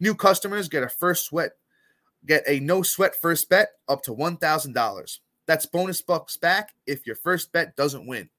New 0.00 0.14
customers 0.14 0.68
get 0.68 0.82
a 0.82 0.88
first 0.88 1.26
sweat, 1.26 1.52
get 2.24 2.42
a 2.46 2.58
no 2.60 2.82
sweat 2.82 3.14
first 3.14 3.48
bet 3.50 3.68
up 3.86 4.02
to 4.04 4.12
$1,000. 4.12 5.18
That's 5.46 5.66
bonus 5.66 6.00
bucks 6.00 6.36
back 6.36 6.70
if 6.86 7.06
your 7.06 7.16
first 7.16 7.52
bet 7.52 7.76
doesn't 7.76 8.06
win. 8.06 8.30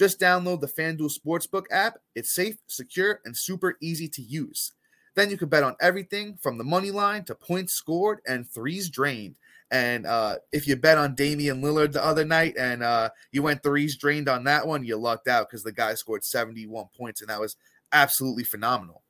Just 0.00 0.18
download 0.18 0.62
the 0.62 0.66
FanDuel 0.66 1.12
Sportsbook 1.12 1.64
app. 1.70 1.98
It's 2.14 2.34
safe, 2.34 2.56
secure, 2.68 3.20
and 3.26 3.36
super 3.36 3.76
easy 3.82 4.08
to 4.08 4.22
use. 4.22 4.72
Then 5.14 5.28
you 5.28 5.36
can 5.36 5.50
bet 5.50 5.62
on 5.62 5.76
everything 5.78 6.38
from 6.40 6.56
the 6.56 6.64
money 6.64 6.90
line 6.90 7.24
to 7.24 7.34
points 7.34 7.74
scored 7.74 8.20
and 8.26 8.48
threes 8.48 8.88
drained. 8.88 9.36
And 9.70 10.06
uh, 10.06 10.36
if 10.52 10.66
you 10.66 10.76
bet 10.76 10.96
on 10.96 11.16
Damian 11.16 11.60
Lillard 11.60 11.92
the 11.92 12.02
other 12.02 12.24
night 12.24 12.56
and 12.58 12.82
uh, 12.82 13.10
you 13.30 13.42
went 13.42 13.62
threes 13.62 13.94
drained 13.98 14.26
on 14.26 14.44
that 14.44 14.66
one, 14.66 14.84
you 14.84 14.96
lucked 14.96 15.28
out 15.28 15.50
because 15.50 15.64
the 15.64 15.70
guy 15.70 15.92
scored 15.92 16.24
71 16.24 16.86
points, 16.96 17.20
and 17.20 17.28
that 17.28 17.38
was 17.38 17.56
absolutely 17.92 18.44
phenomenal. 18.44 19.02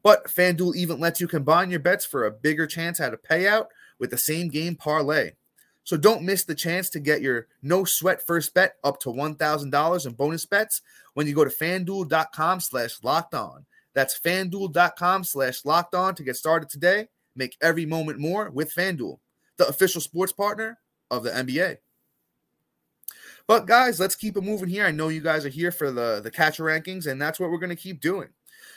But 0.00 0.26
FanDuel 0.28 0.76
even 0.76 1.00
lets 1.00 1.20
you 1.20 1.26
combine 1.26 1.72
your 1.72 1.80
bets 1.80 2.04
for 2.04 2.24
a 2.24 2.30
bigger 2.30 2.68
chance 2.68 3.00
at 3.00 3.14
a 3.14 3.16
payout 3.16 3.66
with 3.98 4.12
the 4.12 4.16
same 4.16 4.46
game 4.46 4.76
parlay. 4.76 5.32
So 5.84 5.96
don't 5.96 6.22
miss 6.22 6.44
the 6.44 6.54
chance 6.54 6.90
to 6.90 7.00
get 7.00 7.22
your 7.22 7.48
no 7.62 7.84
sweat 7.84 8.24
first 8.24 8.54
bet 8.54 8.76
up 8.84 9.00
to 9.00 9.08
$1,000 9.08 10.06
in 10.06 10.12
bonus 10.12 10.46
bets 10.46 10.80
when 11.14 11.26
you 11.26 11.34
go 11.34 11.44
to 11.44 11.50
fanduel.com 11.50 12.60
slash 12.60 12.98
locked 13.02 13.34
on. 13.34 13.66
That's 13.94 14.18
fanduel.com 14.18 15.24
slash 15.24 15.64
locked 15.64 15.94
on 15.94 16.14
to 16.14 16.22
get 16.22 16.36
started 16.36 16.70
today. 16.70 17.08
Make 17.34 17.56
every 17.60 17.86
moment 17.86 18.18
more 18.18 18.50
with 18.50 18.74
FanDuel, 18.74 19.18
the 19.56 19.66
official 19.66 20.00
sports 20.00 20.32
partner 20.32 20.78
of 21.10 21.22
the 21.22 21.30
NBA. 21.30 21.78
But 23.46 23.66
guys, 23.66 23.98
let's 23.98 24.14
keep 24.14 24.36
it 24.36 24.42
moving 24.42 24.68
here. 24.68 24.86
I 24.86 24.92
know 24.92 25.08
you 25.08 25.20
guys 25.20 25.44
are 25.44 25.50
here 25.50 25.72
for 25.72 25.90
the, 25.90 26.20
the 26.22 26.30
catcher 26.30 26.64
rankings, 26.64 27.06
and 27.06 27.20
that's 27.20 27.40
what 27.40 27.50
we're 27.50 27.58
going 27.58 27.70
to 27.70 27.76
keep 27.76 28.00
doing. 28.00 28.28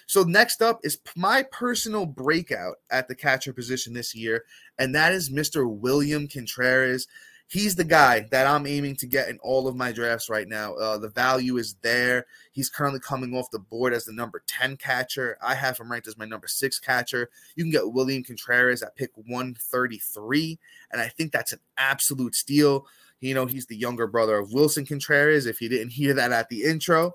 So 0.05 0.23
next 0.23 0.61
up 0.61 0.79
is 0.83 0.99
my 1.15 1.43
personal 1.51 2.05
breakout 2.05 2.75
at 2.91 3.07
the 3.07 3.15
catcher 3.15 3.53
position 3.53 3.93
this 3.93 4.13
year, 4.13 4.45
and 4.77 4.93
that 4.95 5.13
is 5.13 5.31
Mr. 5.31 5.69
William 5.69 6.27
Contreras. 6.27 7.07
He's 7.47 7.75
the 7.75 7.83
guy 7.83 8.27
that 8.31 8.47
I'm 8.47 8.65
aiming 8.65 8.95
to 8.97 9.07
get 9.07 9.29
in 9.29 9.37
all 9.39 9.67
of 9.67 9.75
my 9.75 9.91
drafts 9.91 10.29
right 10.29 10.47
now. 10.47 10.73
Uh, 10.73 10.97
the 10.97 11.09
value 11.09 11.57
is 11.57 11.75
there. 11.83 12.25
He's 12.51 12.71
currently 12.71 12.99
coming 12.99 13.35
off 13.35 13.51
the 13.51 13.59
board 13.59 13.93
as 13.93 14.05
the 14.05 14.13
number 14.13 14.41
10 14.47 14.77
catcher. 14.77 15.37
I 15.43 15.53
have 15.53 15.77
him 15.77 15.91
ranked 15.91 16.07
as 16.07 16.17
my 16.17 16.25
number 16.25 16.47
six 16.47 16.79
catcher. 16.79 17.29
You 17.55 17.63
can 17.63 17.71
get 17.71 17.91
William 17.91 18.23
Contreras 18.23 18.81
at 18.81 18.95
pick 18.95 19.11
133, 19.15 20.59
and 20.91 20.99
I 20.99 21.07
think 21.07 21.31
that's 21.31 21.53
an 21.53 21.59
absolute 21.77 22.33
steal. 22.33 22.87
You 23.21 23.35
know, 23.35 23.45
he's 23.45 23.67
the 23.67 23.77
younger 23.77 24.07
brother 24.07 24.39
of 24.39 24.49
Willson 24.49 24.87
Contreras, 24.87 25.45
if 25.45 25.61
you 25.61 25.69
didn't 25.69 25.89
hear 25.91 26.15
that 26.15 26.31
at 26.31 26.49
the 26.49 26.63
intro. 26.63 27.13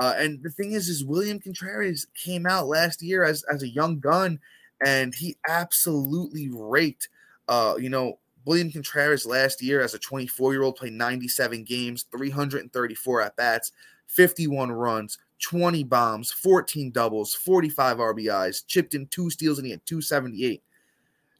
Uh, 0.00 0.14
and 0.16 0.42
the 0.42 0.50
thing 0.50 0.72
is, 0.72 0.88
is 0.88 1.04
William 1.04 1.38
Contreras 1.38 2.06
came 2.14 2.46
out 2.46 2.66
last 2.66 3.02
year 3.02 3.24
as, 3.24 3.44
as 3.52 3.62
a 3.62 3.68
young 3.68 3.98
gun, 4.00 4.40
and 4.84 5.14
he 5.14 5.36
absolutely 5.48 6.48
raked. 6.52 7.08
Uh, 7.48 7.74
you 7.78 7.90
know, 7.90 8.18
William 8.44 8.72
Contreras 8.72 9.26
last 9.26 9.62
year 9.62 9.80
as 9.80 9.94
a 9.94 9.98
24 9.98 10.52
year 10.52 10.62
old 10.62 10.76
played 10.76 10.94
97 10.94 11.64
games, 11.64 12.06
334 12.10 13.22
at 13.22 13.36
bats, 13.36 13.72
51 14.08 14.72
runs, 14.72 15.18
20 15.42 15.84
bombs, 15.84 16.32
14 16.32 16.90
doubles, 16.90 17.34
45 17.34 17.98
RBIs, 17.98 18.66
chipped 18.66 18.94
in 18.94 19.06
two 19.06 19.30
steals, 19.30 19.58
and 19.58 19.66
he 19.66 19.72
had 19.72 19.84
278. 19.86 20.62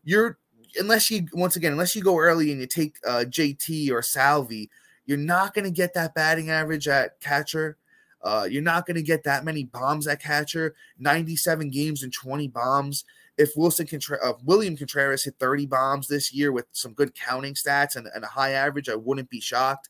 You're 0.04 0.38
unless 0.78 1.10
you 1.10 1.26
once 1.32 1.56
again, 1.56 1.72
unless 1.72 1.94
you 1.94 2.02
go 2.02 2.18
early 2.18 2.50
and 2.50 2.60
you 2.60 2.66
take 2.66 2.96
uh, 3.06 3.24
JT 3.26 3.90
or 3.90 4.02
Salvi, 4.02 4.70
you're 5.06 5.18
not 5.18 5.54
going 5.54 5.64
to 5.64 5.70
get 5.70 5.94
that 5.94 6.14
batting 6.14 6.50
average 6.50 6.88
at 6.88 7.20
catcher. 7.20 7.76
Uh, 8.22 8.46
you're 8.48 8.62
not 8.62 8.86
going 8.86 8.96
to 8.96 9.02
get 9.02 9.24
that 9.24 9.44
many 9.44 9.64
bombs 9.64 10.06
at 10.06 10.22
catcher. 10.22 10.74
97 10.98 11.70
games 11.70 12.02
and 12.02 12.12
20 12.12 12.48
bombs. 12.48 13.04
If 13.38 13.54
Willson 13.56 13.88
Contra- 13.88 14.22
uh, 14.22 14.34
William 14.44 14.76
Contreras 14.76 15.24
hit 15.24 15.34
30 15.38 15.66
bombs 15.66 16.06
this 16.06 16.32
year 16.32 16.52
with 16.52 16.66
some 16.72 16.92
good 16.92 17.14
counting 17.14 17.54
stats 17.54 17.96
and, 17.96 18.06
and 18.14 18.24
a 18.24 18.28
high 18.28 18.52
average, 18.52 18.88
I 18.88 18.94
wouldn't 18.94 19.30
be 19.30 19.40
shocked. 19.40 19.88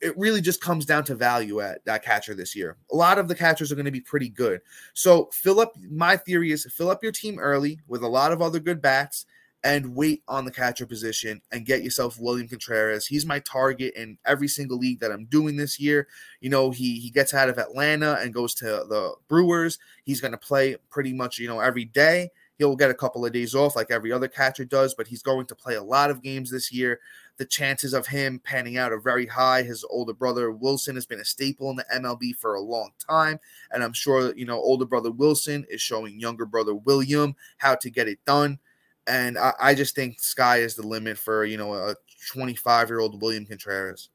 It 0.00 0.16
really 0.18 0.40
just 0.40 0.60
comes 0.60 0.84
down 0.84 1.04
to 1.04 1.14
value 1.14 1.60
at 1.60 1.84
that 1.84 2.04
catcher 2.04 2.34
this 2.34 2.56
year. 2.56 2.76
A 2.92 2.96
lot 2.96 3.18
of 3.18 3.28
the 3.28 3.34
catchers 3.34 3.70
are 3.70 3.76
going 3.76 3.84
to 3.86 3.92
be 3.92 4.00
pretty 4.00 4.28
good. 4.28 4.60
So 4.94 5.28
fill 5.32 5.60
up. 5.60 5.74
My 5.90 6.16
theory 6.16 6.50
is 6.50 6.66
fill 6.72 6.90
up 6.90 7.02
your 7.02 7.12
team 7.12 7.38
early 7.38 7.78
with 7.86 8.02
a 8.02 8.08
lot 8.08 8.32
of 8.32 8.42
other 8.42 8.58
good 8.58 8.82
bats 8.82 9.26
and 9.64 9.94
wait 9.94 10.22
on 10.26 10.44
the 10.44 10.50
catcher 10.50 10.86
position 10.86 11.40
and 11.52 11.64
get 11.64 11.82
yourself 11.82 12.18
William 12.18 12.48
Contreras. 12.48 13.06
He's 13.06 13.24
my 13.24 13.38
target 13.40 13.94
in 13.94 14.18
every 14.26 14.48
single 14.48 14.78
league 14.78 15.00
that 15.00 15.12
I'm 15.12 15.26
doing 15.26 15.56
this 15.56 15.78
year. 15.78 16.08
You 16.40 16.50
know, 16.50 16.70
he 16.70 16.98
he 16.98 17.10
gets 17.10 17.32
out 17.32 17.48
of 17.48 17.58
Atlanta 17.58 18.18
and 18.20 18.34
goes 18.34 18.54
to 18.56 18.64
the 18.64 19.14
Brewers. 19.28 19.78
He's 20.04 20.20
going 20.20 20.32
to 20.32 20.38
play 20.38 20.76
pretty 20.90 21.12
much, 21.12 21.38
you 21.38 21.48
know, 21.48 21.60
every 21.60 21.84
day. 21.84 22.30
He'll 22.58 22.76
get 22.76 22.90
a 22.90 22.94
couple 22.94 23.24
of 23.24 23.32
days 23.32 23.54
off 23.54 23.74
like 23.74 23.90
every 23.90 24.12
other 24.12 24.28
catcher 24.28 24.64
does, 24.64 24.94
but 24.94 25.06
he's 25.06 25.22
going 25.22 25.46
to 25.46 25.54
play 25.54 25.74
a 25.74 25.82
lot 25.82 26.10
of 26.10 26.22
games 26.22 26.50
this 26.50 26.70
year. 26.70 27.00
The 27.38 27.46
chances 27.46 27.92
of 27.92 28.06
him 28.06 28.40
panning 28.44 28.76
out 28.76 28.92
are 28.92 29.00
very 29.00 29.26
high. 29.26 29.62
His 29.62 29.84
older 29.88 30.12
brother 30.12 30.52
Willson 30.52 30.94
has 30.94 31.06
been 31.06 31.18
a 31.18 31.24
staple 31.24 31.70
in 31.70 31.76
the 31.76 31.86
MLB 31.92 32.36
for 32.36 32.54
a 32.54 32.60
long 32.60 32.90
time, 32.98 33.40
and 33.70 33.82
I'm 33.82 33.94
sure, 33.94 34.36
you 34.36 34.44
know, 34.44 34.58
older 34.58 34.84
brother 34.84 35.10
Willson 35.10 35.64
is 35.70 35.80
showing 35.80 36.20
younger 36.20 36.46
brother 36.46 36.74
William 36.74 37.34
how 37.58 37.74
to 37.76 37.90
get 37.90 38.06
it 38.06 38.18
done 38.26 38.58
and 39.06 39.38
I, 39.38 39.52
I 39.60 39.74
just 39.74 39.94
think 39.94 40.20
sky 40.20 40.58
is 40.58 40.74
the 40.74 40.86
limit 40.86 41.18
for 41.18 41.44
you 41.44 41.56
know 41.56 41.74
a 41.74 41.94
25 42.30 42.88
year 42.88 43.00
old 43.00 43.20
William 43.20 43.46
Contreras. 43.46 44.08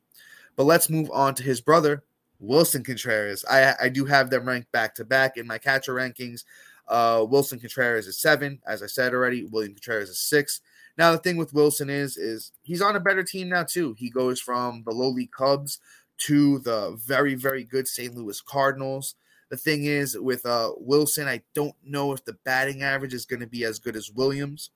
But 0.56 0.63
let's 0.63 0.89
move 0.89 1.10
on 1.12 1.36
to 1.36 1.44
his 1.44 1.62
brother 1.62 2.03
Willson 2.39 2.84
Contreras. 2.84 3.46
I 3.50 3.74
I 3.82 3.89
do 3.89 4.06
have 4.06 4.29
them 4.29 4.48
ranked 4.48 4.72
back 4.72 4.96
to 4.96 5.06
back 5.06 5.38
in 5.38 5.48
my 5.48 5.58
catcher 5.58 5.94
rankings. 5.94 6.44
Uh, 6.88 7.20
Willson 7.20 7.60
Contreras 7.60 8.08
is 8.08 8.17
seven, 8.17 8.60
as 8.65 8.82
I 8.82 8.88
said 8.88 9.13
already. 9.13 9.46
William 9.46 9.74
Contreras 9.74 10.10
is 10.10 10.20
six. 10.20 10.62
Now 10.98 11.12
the 11.12 11.17
thing 11.17 11.38
with 11.38 11.53
Willson 11.53 11.89
is 11.89 12.17
is 12.17 12.51
he's 12.63 12.82
on 12.82 12.96
a 12.96 13.01
better 13.01 13.24
team 13.24 13.50
now 13.50 13.63
too. 13.63 13.94
He 13.98 14.10
goes 14.10 14.39
from 14.39 14.84
the 14.86 14.94
lowly 14.94 15.27
Cubs 15.27 15.79
to 16.20 16.60
the 16.60 16.98
very 17.06 17.36
very 17.36 17.63
good 17.63 17.88
St. 17.88 18.15
Louis 18.15 18.41
Cardinals. 18.41 19.15
The 19.50 19.58
thing 19.58 19.86
is 19.86 20.17
with 20.17 20.46
uh, 20.46 20.72
Willson, 20.77 21.27
I 21.27 21.41
don't 21.53 21.75
know 21.82 22.12
if 22.12 22.25
the 22.25 22.38
batting 22.44 22.84
average 22.84 23.13
is 23.13 23.25
going 23.25 23.39
to 23.39 23.48
be 23.48 23.63
as 23.63 23.79
good 23.79 23.96
as 23.96 24.12
Williams 24.12 24.72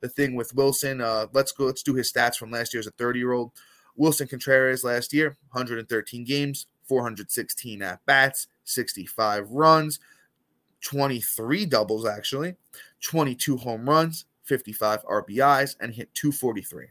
the 0.00 0.08
thing 0.08 0.34
with 0.34 0.54
Willson, 0.54 1.02
Uh, 1.02 1.26
let's 1.32 1.52
go. 1.52 1.64
Let's 1.64 1.82
do 1.82 1.94
his 1.94 2.12
stats 2.12 2.36
from 2.36 2.50
last 2.50 2.74
year 2.74 2.80
as 2.80 2.86
a 2.86 2.92
30 2.92 3.18
year 3.18 3.32
old. 3.32 3.52
Willson 3.98 4.28
Contreras 4.28 4.84
last 4.84 5.12
year, 5.12 5.36
113 5.52 6.24
games, 6.24 6.66
416 6.84 7.82
at 7.82 8.04
bats, 8.06 8.48
65 8.64 9.50
runs, 9.50 10.00
23 10.80 11.66
doubles 11.66 12.06
actually, 12.06 12.56
22 13.00 13.56
home 13.56 13.88
runs, 13.88 14.26
55 14.42 15.04
RBIs, 15.04 15.76
and 15.80 15.94
hit 15.94 16.12
243. 16.14 16.88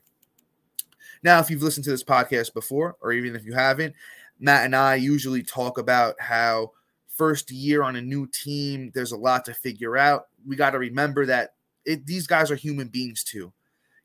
Now, 1.23 1.39
if 1.39 1.49
you've 1.49 1.61
listened 1.61 1.83
to 1.85 1.91
this 1.91 2.03
podcast 2.03 2.53
before, 2.53 2.97
or 3.01 3.13
even 3.13 3.35
if 3.35 3.45
you 3.45 3.53
haven't, 3.53 3.95
Matt 4.39 4.65
and 4.65 4.75
I 4.75 4.95
usually 4.95 5.43
talk 5.43 5.77
about 5.77 6.19
how 6.19 6.71
first 7.07 7.51
year 7.51 7.83
on 7.83 7.95
a 7.95 8.01
new 8.01 8.27
team, 8.27 8.91
there's 8.93 9.11
a 9.11 9.17
lot 9.17 9.45
to 9.45 9.53
figure 9.53 9.95
out. 9.95 10.27
We 10.45 10.55
got 10.55 10.71
to 10.71 10.79
remember 10.79 11.25
that 11.27 11.53
it, 11.85 12.05
these 12.05 12.27
guys 12.27 12.51
are 12.51 12.55
human 12.55 12.87
beings 12.87 13.23
too. 13.23 13.51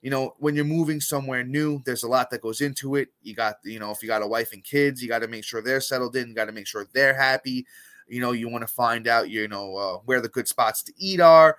You 0.03 0.11
know, 0.11 0.35
when 0.39 0.55
you're 0.55 0.65
moving 0.65 1.01
somewhere 1.01 1.43
new, 1.43 1.83
there's 1.85 2.05
a 2.05 2.09
lot 2.09 2.31
that 2.31 2.41
goes 2.41 2.61
into 2.61 2.95
it. 2.95 3.09
You 3.23 3.35
got, 3.35 3.57
you 3.65 3.81
know, 3.81 3.91
if 3.91 4.01
you 4.01 4.09
got 4.09 4.23
a 4.23 4.29
wife 4.29 4.53
and 4.53 4.63
kids, 4.63 5.03
you 5.03 5.09
got 5.09 5.21
to 5.21 5.29
make 5.29 5.45
sure 5.45 5.61
they're 5.61 5.81
settled 5.81 6.15
in. 6.15 6.29
You 6.29 6.35
got 6.35 6.45
to 6.45 6.53
make 6.53 6.69
sure 6.69 6.87
they're 6.93 7.15
happy. 7.15 7.67
You 8.07 8.21
know, 8.21 8.31
you 8.31 8.49
want 8.49 8.63
to 8.63 8.73
find 8.73 9.09
out, 9.09 9.29
you 9.29 9.49
know, 9.49 9.77
uh, 9.77 9.97
where 10.05 10.21
the 10.21 10.29
good 10.29 10.47
spots 10.47 10.83
to 10.85 10.93
eat 10.97 11.21
are. 11.21 11.57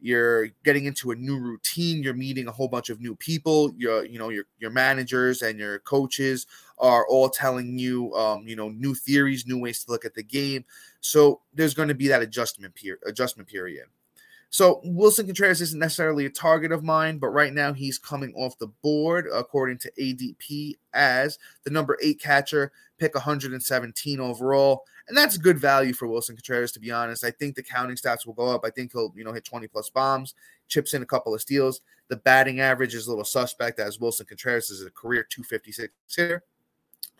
You're 0.00 0.48
getting 0.64 0.86
into 0.86 1.10
a 1.12 1.16
new 1.16 1.38
routine. 1.38 2.02
You're 2.02 2.14
meeting 2.14 2.48
a 2.48 2.52
whole 2.52 2.68
bunch 2.68 2.88
of 2.88 3.00
new 3.00 3.14
people. 3.16 3.72
Your, 3.76 4.04
you 4.04 4.18
know, 4.18 4.30
your 4.30 4.44
your 4.58 4.70
managers 4.70 5.42
and 5.42 5.58
your 5.58 5.78
coaches 5.80 6.46
are 6.78 7.06
all 7.06 7.28
telling 7.28 7.78
you, 7.78 8.12
um, 8.14 8.46
you 8.46 8.56
know, 8.56 8.68
new 8.68 8.94
theories, 8.94 9.46
new 9.46 9.58
ways 9.58 9.84
to 9.84 9.90
look 9.92 10.04
at 10.04 10.14
the 10.14 10.22
game. 10.22 10.64
So 11.00 11.40
there's 11.54 11.74
going 11.74 11.88
to 11.88 11.94
be 11.94 12.08
that 12.08 12.22
adjustment 12.22 12.74
period. 12.74 13.00
Adjustment 13.06 13.48
period. 13.48 13.86
So 14.52 14.82
Willson 14.84 15.24
Contreras 15.24 15.62
isn't 15.62 15.78
necessarily 15.78 16.26
a 16.26 16.30
target 16.30 16.72
of 16.72 16.84
mine, 16.84 17.16
but 17.16 17.30
right 17.30 17.54
now 17.54 17.72
he's 17.72 17.96
coming 17.96 18.34
off 18.34 18.58
the 18.58 18.66
board 18.66 19.26
according 19.32 19.78
to 19.78 19.92
ADP 19.98 20.74
as 20.92 21.38
the 21.64 21.70
number 21.70 21.96
eight 22.02 22.20
catcher, 22.20 22.70
pick 22.98 23.14
117 23.14 24.20
overall, 24.20 24.84
and 25.08 25.16
that's 25.16 25.38
good 25.38 25.58
value 25.58 25.94
for 25.94 26.06
Willson 26.06 26.36
Contreras. 26.36 26.70
To 26.72 26.80
be 26.80 26.90
honest, 26.90 27.24
I 27.24 27.30
think 27.30 27.56
the 27.56 27.62
counting 27.62 27.96
stats 27.96 28.26
will 28.26 28.34
go 28.34 28.48
up. 28.48 28.60
I 28.62 28.68
think 28.68 28.92
he'll 28.92 29.14
you 29.16 29.24
know 29.24 29.32
hit 29.32 29.46
20 29.46 29.68
plus 29.68 29.88
bombs, 29.88 30.34
chips 30.68 30.92
in 30.92 31.00
a 31.00 31.06
couple 31.06 31.34
of 31.34 31.40
steals. 31.40 31.80
The 32.08 32.16
batting 32.16 32.60
average 32.60 32.94
is 32.94 33.06
a 33.06 33.10
little 33.10 33.24
suspect 33.24 33.80
as 33.80 33.96
Willson 33.96 34.28
Contreras 34.28 34.68
is 34.68 34.84
a 34.84 34.90
career 34.90 35.22
256 35.22 35.94
hitter. 36.14 36.44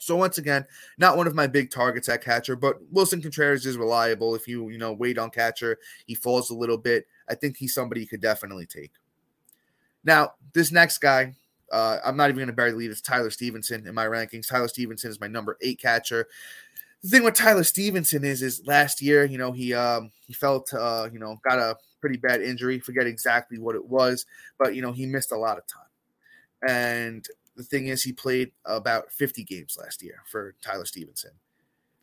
So 0.03 0.17
once 0.17 0.37
again, 0.37 0.67
not 0.99 1.17
one 1.17 1.27
of 1.27 1.35
my 1.35 1.47
big 1.47 1.71
targets 1.71 2.09
at 2.09 2.23
catcher, 2.23 2.57
but 2.57 2.77
Willson 2.93 3.23
Contreras 3.23 3.65
is 3.65 3.79
reliable. 3.79 4.35
If 4.35 4.47
you 4.47 4.69
you 4.69 4.77
know 4.77 4.93
wait 4.93 5.17
on 5.17 5.31
catcher, 5.31 5.79
he 6.07 6.15
falls 6.15 6.51
a 6.51 6.55
little 6.55 6.77
bit. 6.77 7.07
I 7.29 7.35
think 7.35 7.57
he's 7.57 7.75
somebody 7.75 8.01
you 8.01 8.07
could 8.07 8.21
definitely 8.21 8.67
take. 8.67 8.93
Now 10.05 10.33
this 10.53 10.73
next 10.73 10.99
guy, 10.99 11.35
uh, 11.71 11.99
I'm 12.05 12.17
not 12.17 12.29
even 12.29 12.37
going 12.37 12.49
to 12.49 12.53
bury 12.53 12.73
the 12.73 12.77
lead. 12.77 12.91
It's 12.91 13.01
Tyler 13.01 13.31
Stephenson 13.31 13.87
in 13.87 13.95
my 13.95 14.07
rankings. 14.07 14.49
Tyler 14.49 14.69
Stephenson 14.69 15.11
is 15.11 15.21
my 15.21 15.29
number 15.29 15.57
eight 15.63 15.81
catcher. 15.81 16.29
The 17.03 17.09
thing 17.09 17.25
with 17.25 17.35
Tyler 17.35 17.65
Stephenson 17.65 18.25
is, 18.25 18.43
is 18.43 18.63
last 18.67 19.03
year, 19.03 19.25
you 19.25 19.39
know, 19.39 19.53
he 19.53 19.75
um 19.75 20.13
he 20.27 20.33
felt 20.35 20.73
uh 20.75 21.09
you 21.13 21.19
know 21.19 21.41
got 21.43 21.59
a 21.59 21.77
pretty 22.01 22.17
bad 22.19 22.43
injury. 22.43 22.79
Forget 22.79 23.07
exactly 23.07 23.59
what 23.59 23.75
it 23.75 23.85
was, 23.85 24.27
but 24.59 24.75
you 24.75 24.83
know 24.83 24.93
he 24.93 25.07
missed 25.07 25.33
a 25.33 25.37
lot 25.37 25.59
of 25.59 25.65
time, 25.67 26.69
and 26.69 27.27
the 27.57 27.63
thing 27.63 27.89
is, 27.89 28.03
he 28.03 28.13
played 28.13 28.53
about 28.65 29.13
50 29.13 29.45
games 29.45 29.77
last 29.81 30.03
year 30.03 30.23
for 30.27 30.55
Tyler 30.63 30.85
Stephenson. 30.85 31.33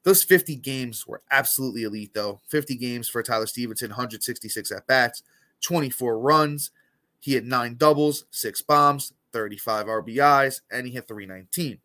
Those 0.04 0.24
50 0.24 0.56
games 0.58 1.06
were 1.06 1.22
absolutely 1.30 1.84
elite, 1.84 2.14
though. 2.14 2.40
50 2.48 2.76
games 2.78 3.10
for 3.10 3.22
Tyler 3.22 3.48
Stephenson, 3.48 3.90
166 3.90 4.72
at 4.72 4.88
bats, 4.88 5.24
24 5.62 6.20
runs. 6.20 6.72
He 7.20 7.34
had 7.34 7.46
nine 7.46 7.76
doubles, 7.76 8.26
six 8.32 8.62
bombs, 8.62 9.14
35 9.34 9.88
RBIs, 9.88 10.62
and 10.72 10.88
he 10.88 10.94
hit 10.94 11.08
319. 11.08 11.80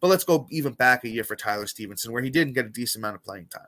But 0.00 0.08
let's 0.08 0.24
go 0.24 0.46
even 0.50 0.74
back 0.74 1.04
a 1.04 1.08
year 1.08 1.24
for 1.24 1.36
Tyler 1.36 1.66
Stephenson, 1.66 2.12
where 2.12 2.22
he 2.22 2.30
didn't 2.30 2.52
get 2.52 2.66
a 2.66 2.70
decent 2.70 3.02
amount 3.02 3.16
of 3.16 3.24
playing 3.24 3.46
time. 3.46 3.66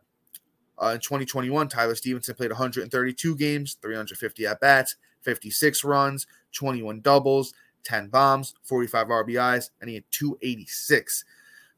Uh, 0.80 0.92
in 0.94 1.00
2021, 1.00 1.68
Tyler 1.68 1.94
Stephenson 1.94 2.34
played 2.34 2.50
132 2.50 3.36
games, 3.36 3.76
350 3.82 4.46
at 4.46 4.60
bats, 4.60 4.96
56 5.22 5.84
runs, 5.84 6.26
21 6.52 7.00
doubles, 7.00 7.52
10 7.84 8.08
bombs, 8.08 8.54
45 8.62 9.08
RBIs, 9.08 9.70
and 9.80 9.88
he 9.88 9.96
had 9.96 10.04
286. 10.10 11.24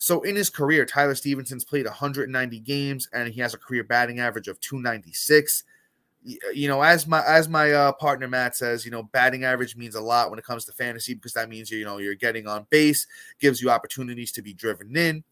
So 0.03 0.23
in 0.23 0.35
his 0.35 0.51
career, 0.51 0.85
Tyler 0.85 1.15
Stephenson's 1.15 1.65
played 1.65 1.87
190 1.87 2.59
games 2.59 3.09
and 3.13 3.33
he 3.33 3.41
has 3.41 3.55
a 3.55 3.57
career 3.57 3.85
batting 3.85 4.19
average 4.19 4.49
of 4.49 4.59
296. 4.59 5.63
You 6.53 6.67
know, 6.67 6.83
as 6.83 7.07
my 7.07 7.25
as 7.25 7.49
my 7.49 7.71
uh, 7.71 7.93
partner 7.93 8.27
Matt 8.27 8.57
says, 8.57 8.85
you 8.85 8.91
know, 8.91 9.05
batting 9.05 9.45
average 9.45 9.77
means 9.77 9.95
a 9.95 10.01
lot 10.01 10.29
when 10.29 10.41
it 10.41 10.45
comes 10.45 10.65
to 10.65 10.73
fantasy 10.73 11.15
because 11.15 11.35
that 11.35 11.49
means 11.49 11.71
you 11.71 11.85
know 11.85 11.99
you're 11.99 12.17
getting 12.17 12.49
on 12.49 12.67
base, 12.69 13.07
gives 13.39 13.63
you 13.63 13.71
opportunities 13.71 14.33
to 14.33 14.43
be 14.43 14.53
driven 14.53 14.97
in. 14.97 15.23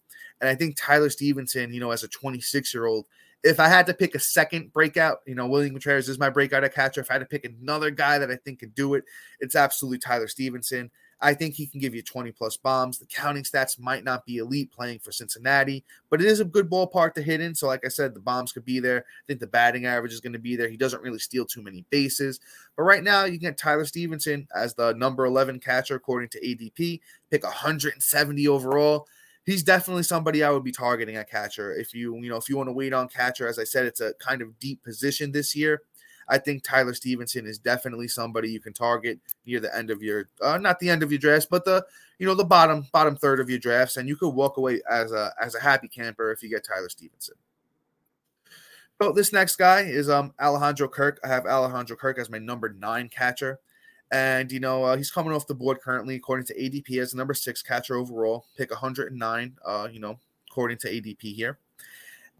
And 0.40 0.48
I 0.48 0.54
think 0.54 0.76
Tyler 0.76 1.10
Stephenson, 1.10 1.74
you 1.74 1.80
know, 1.80 1.90
as 1.90 2.04
a 2.04 2.08
26 2.08 2.72
year 2.72 2.86
old, 2.86 3.06
if 3.42 3.58
I 3.58 3.66
had 3.66 3.86
to 3.86 3.94
pick 3.94 4.14
a 4.14 4.20
second 4.20 4.72
breakout, 4.72 5.18
you 5.26 5.34
know, 5.34 5.48
William 5.48 5.72
Contreras 5.72 6.08
is 6.08 6.20
my 6.20 6.30
breakout 6.30 6.62
at 6.62 6.76
catcher. 6.76 7.00
If 7.00 7.10
I 7.10 7.14
had 7.14 7.20
to 7.20 7.26
pick 7.26 7.44
another 7.44 7.90
guy 7.90 8.18
that 8.18 8.30
I 8.30 8.36
think 8.36 8.60
could 8.60 8.76
do 8.76 8.94
it, 8.94 9.02
it's 9.40 9.56
absolutely 9.56 9.98
Tyler 9.98 10.28
Stephenson. 10.28 10.92
I 11.22 11.34
think 11.34 11.54
he 11.54 11.66
can 11.66 11.80
give 11.80 11.94
you 11.94 12.02
20 12.02 12.32
plus 12.32 12.56
bombs. 12.56 12.98
The 12.98 13.06
counting 13.06 13.42
stats 13.42 13.78
might 13.78 14.04
not 14.04 14.24
be 14.24 14.38
elite 14.38 14.72
playing 14.72 15.00
for 15.00 15.12
Cincinnati, 15.12 15.84
but 16.08 16.20
it 16.20 16.26
is 16.26 16.40
a 16.40 16.44
good 16.44 16.70
ballpark 16.70 17.14
to 17.14 17.22
hit 17.22 17.40
in. 17.40 17.54
So, 17.54 17.66
like 17.66 17.84
I 17.84 17.88
said, 17.88 18.14
the 18.14 18.20
bombs 18.20 18.52
could 18.52 18.64
be 18.64 18.80
there. 18.80 18.98
I 19.00 19.22
think 19.26 19.40
the 19.40 19.46
batting 19.46 19.86
average 19.86 20.12
is 20.12 20.20
going 20.20 20.32
to 20.32 20.38
be 20.38 20.56
there. 20.56 20.68
He 20.68 20.76
doesn't 20.76 21.02
really 21.02 21.18
steal 21.18 21.44
too 21.44 21.62
many 21.62 21.84
bases. 21.90 22.40
But 22.76 22.84
right 22.84 23.02
now, 23.02 23.24
you 23.24 23.38
get 23.38 23.58
Tyler 23.58 23.84
Stephenson 23.84 24.48
as 24.54 24.74
the 24.74 24.94
number 24.94 25.26
11 25.26 25.60
catcher, 25.60 25.96
according 25.96 26.30
to 26.30 26.40
ADP, 26.40 27.00
pick 27.30 27.44
170 27.44 28.48
overall 28.48 29.06
he's 29.46 29.62
definitely 29.62 30.02
somebody 30.02 30.44
I 30.44 30.50
would 30.50 30.64
be 30.64 30.72
targeting 30.72 31.16
at 31.16 31.30
catcher. 31.30 31.74
If 31.74 31.94
you, 31.94 32.16
you 32.16 32.30
know, 32.30 32.36
if 32.36 32.48
you 32.48 32.56
want 32.56 32.68
to 32.68 32.72
wait 32.72 32.92
on 32.92 33.08
catcher, 33.08 33.48
as 33.48 33.58
I 33.58 33.64
said, 33.64 33.86
it's 33.86 34.00
a 34.00 34.14
kind 34.14 34.42
of 34.42 34.58
deep 34.58 34.82
position 34.82 35.32
this 35.32 35.56
year. 35.56 35.82
I 36.30 36.38
think 36.38 36.62
Tyler 36.62 36.94
Stephenson 36.94 37.46
is 37.46 37.58
definitely 37.58 38.08
somebody 38.08 38.50
you 38.50 38.60
can 38.60 38.72
target 38.72 39.18
near 39.44 39.60
the 39.60 39.76
end 39.76 39.90
of 39.90 40.02
your, 40.02 40.28
uh, 40.40 40.56
not 40.58 40.78
the 40.78 40.88
end 40.88 41.02
of 41.02 41.10
your 41.10 41.18
drafts, 41.18 41.46
but 41.50 41.64
the, 41.64 41.84
you 42.18 42.26
know, 42.26 42.34
the 42.34 42.44
bottom 42.44 42.86
bottom 42.92 43.16
third 43.16 43.40
of 43.40 43.50
your 43.50 43.58
drafts, 43.58 43.96
and 43.96 44.08
you 44.08 44.16
could 44.16 44.30
walk 44.30 44.56
away 44.56 44.80
as 44.88 45.12
a 45.12 45.34
as 45.42 45.54
a 45.54 45.60
happy 45.60 45.88
camper 45.88 46.30
if 46.30 46.42
you 46.42 46.48
get 46.48 46.64
Tyler 46.64 46.88
Stephenson. 46.88 47.34
So 49.02 49.12
this 49.12 49.32
next 49.32 49.56
guy 49.56 49.80
is 49.80 50.08
um 50.08 50.32
Alejandro 50.40 50.88
Kirk. 50.88 51.18
I 51.24 51.28
have 51.28 51.46
Alejandro 51.46 51.96
Kirk 51.96 52.18
as 52.18 52.30
my 52.30 52.38
number 52.38 52.72
nine 52.72 53.08
catcher. 53.08 53.58
And, 54.12 54.50
you 54.50 54.58
know, 54.58 54.84
uh, 54.84 54.96
he's 54.96 55.10
coming 55.10 55.32
off 55.32 55.46
the 55.46 55.54
board 55.54 55.80
currently, 55.80 56.16
according 56.16 56.46
to 56.46 56.54
ADP, 56.58 57.00
as 57.00 57.14
number 57.14 57.32
six 57.32 57.62
catcher 57.62 57.94
overall, 57.94 58.44
pick 58.56 58.70
109, 58.70 59.56
uh, 59.64 59.88
you 59.90 60.00
know, 60.00 60.18
according 60.50 60.78
to 60.78 60.88
ADP 60.88 61.34
here. 61.34 61.58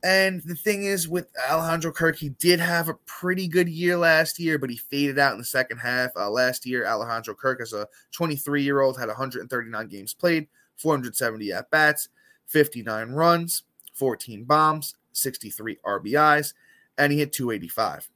And 0.03 0.43
the 0.45 0.55
thing 0.55 0.85
is, 0.85 1.09
with 1.09 1.29
Alejandro 1.51 1.93
Kirk, 1.93 2.17
he 2.17 2.31
did 2.31 2.59
have 2.59 2.89
a 2.89 2.95
pretty 3.05 3.47
good 3.47 3.69
year 3.69 3.99
last 3.99 4.39
year, 4.39 4.59
but 4.59 4.71
he 4.71 4.77
faded 4.77 5.19
out 5.19 5.33
in 5.33 5.39
the 5.39 5.45
second 5.45 5.79
half. 5.79 6.11
Uh, 6.17 6.31
last 6.31 6.65
year, 6.65 6.87
Alejandro 6.87 7.35
Kirk, 7.35 7.61
as 7.61 7.75
a 7.75 7.87
23 8.13 8.63
year 8.63 8.81
old, 8.81 8.99
had 8.99 9.09
139 9.09 9.89
games 9.89 10.15
played, 10.15 10.49
470 10.77 11.53
at 11.53 11.71
bats, 11.71 12.09
59 12.47 13.11
runs, 13.11 13.65
14 13.93 14.45
bombs, 14.45 14.95
63 15.13 15.79
RBIs, 15.85 16.55
and 16.97 17.13
he 17.13 17.19
hit 17.19 17.33
285. 17.33 18.09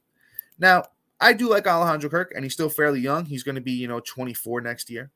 Now, 0.57 0.85
I 1.21 1.33
do 1.33 1.49
like 1.49 1.67
Alejandro 1.67 2.09
Kirk, 2.09 2.33
and 2.35 2.43
he's 2.43 2.53
still 2.53 2.69
fairly 2.69 2.99
young. 2.99 3.25
He's 3.25 3.43
going 3.43 3.55
to 3.55 3.61
be, 3.61 3.71
you 3.71 3.87
know, 3.87 3.99
24 3.99 4.61
next 4.61 4.89
year. 4.89 5.11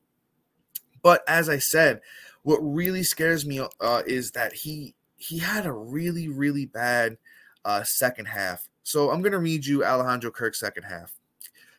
But 1.02 1.22
as 1.28 1.48
I 1.48 1.58
said, 1.58 2.00
what 2.42 2.58
really 2.58 3.02
scares 3.02 3.44
me 3.44 3.60
uh, 3.80 4.02
is 4.06 4.30
that 4.32 4.52
he 4.52 4.94
he 5.20 5.38
had 5.38 5.66
a 5.66 5.72
really 5.72 6.28
really 6.28 6.66
bad 6.66 7.16
uh, 7.64 7.82
second 7.82 8.26
half. 8.26 8.68
So 8.82 9.10
I'm 9.10 9.20
going 9.20 9.32
to 9.32 9.38
read 9.38 9.66
you 9.66 9.84
Alejandro 9.84 10.30
Kirk's 10.30 10.60
second 10.60 10.84
half. 10.84 11.12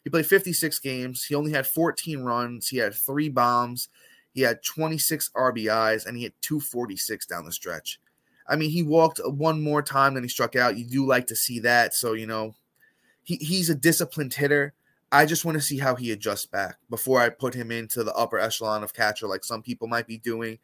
He 0.03 0.09
played 0.09 0.25
56 0.25 0.79
games. 0.79 1.25
He 1.25 1.35
only 1.35 1.51
had 1.51 1.67
14 1.67 2.21
runs. 2.21 2.67
He 2.69 2.77
had 2.77 2.93
three 2.93 3.29
bombs. 3.29 3.89
He 4.33 4.41
had 4.41 4.63
26 4.63 5.29
RBIs, 5.35 6.05
and 6.05 6.15
he 6.17 6.23
had 6.23 6.33
246 6.41 7.25
down 7.25 7.45
the 7.45 7.51
stretch. 7.51 7.99
I 8.47 8.55
mean, 8.55 8.69
he 8.69 8.83
walked 8.83 9.19
one 9.25 9.61
more 9.61 9.81
time 9.81 10.13
than 10.13 10.23
he 10.23 10.29
struck 10.29 10.55
out. 10.55 10.77
You 10.77 10.85
do 10.85 11.05
like 11.05 11.27
to 11.27 11.35
see 11.35 11.59
that. 11.59 11.93
So, 11.93 12.13
you 12.13 12.25
know, 12.25 12.55
he, 13.23 13.35
he's 13.35 13.69
a 13.69 13.75
disciplined 13.75 14.33
hitter. 14.33 14.73
I 15.11 15.25
just 15.25 15.43
want 15.45 15.55
to 15.55 15.61
see 15.61 15.77
how 15.77 15.95
he 15.95 16.11
adjusts 16.11 16.45
back 16.45 16.77
before 16.89 17.19
I 17.21 17.29
put 17.29 17.53
him 17.53 17.71
into 17.71 18.03
the 18.03 18.13
upper 18.13 18.39
echelon 18.39 18.83
of 18.83 18.93
catcher, 18.93 19.27
like 19.27 19.43
some 19.43 19.61
people 19.61 19.87
might 19.87 20.07
be 20.07 20.17
doing. 20.17 20.57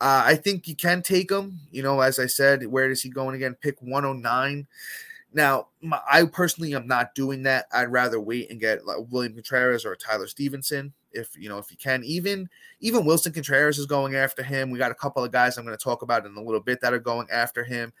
Uh, 0.00 0.22
I 0.26 0.36
think 0.36 0.68
you 0.68 0.76
can 0.76 1.02
take 1.02 1.30
him. 1.30 1.58
You 1.70 1.82
know, 1.82 2.00
as 2.00 2.18
I 2.18 2.26
said, 2.26 2.66
where 2.66 2.90
is 2.90 3.02
he 3.02 3.08
going 3.08 3.34
again? 3.34 3.56
Pick 3.60 3.80
109. 3.82 4.66
Now, 5.32 5.68
my, 5.82 6.00
I 6.10 6.24
personally 6.24 6.74
am 6.74 6.86
not 6.86 7.14
doing 7.14 7.42
that. 7.42 7.66
I'd 7.72 7.92
rather 7.92 8.20
wait 8.20 8.50
and 8.50 8.60
get 8.60 8.86
like 8.86 8.98
William 9.10 9.34
Contreras 9.34 9.84
or 9.84 9.94
Tyler 9.96 10.26
Stephenson 10.26 10.92
if 11.12 11.36
you 11.36 11.48
know 11.48 11.58
if 11.58 11.70
you 11.70 11.76
can. 11.76 12.02
Even 12.04 12.48
even 12.80 13.04
Willson 13.04 13.34
Contreras 13.34 13.78
is 13.78 13.86
going 13.86 14.14
after 14.14 14.42
him. 14.42 14.70
We 14.70 14.78
got 14.78 14.90
a 14.90 14.96
couple 14.96 15.22
of 15.22 15.32
guys 15.32 15.58
I'm 15.58 15.64
going 15.64 15.76
to 15.76 15.82
talk 15.82 16.02
about 16.02 16.24
in 16.24 16.36
a 16.36 16.42
little 16.42 16.60
bit 16.60 16.80
that 16.80 16.94
are 16.94 16.98
going 16.98 17.26
after 17.30 17.64
him 17.64 17.92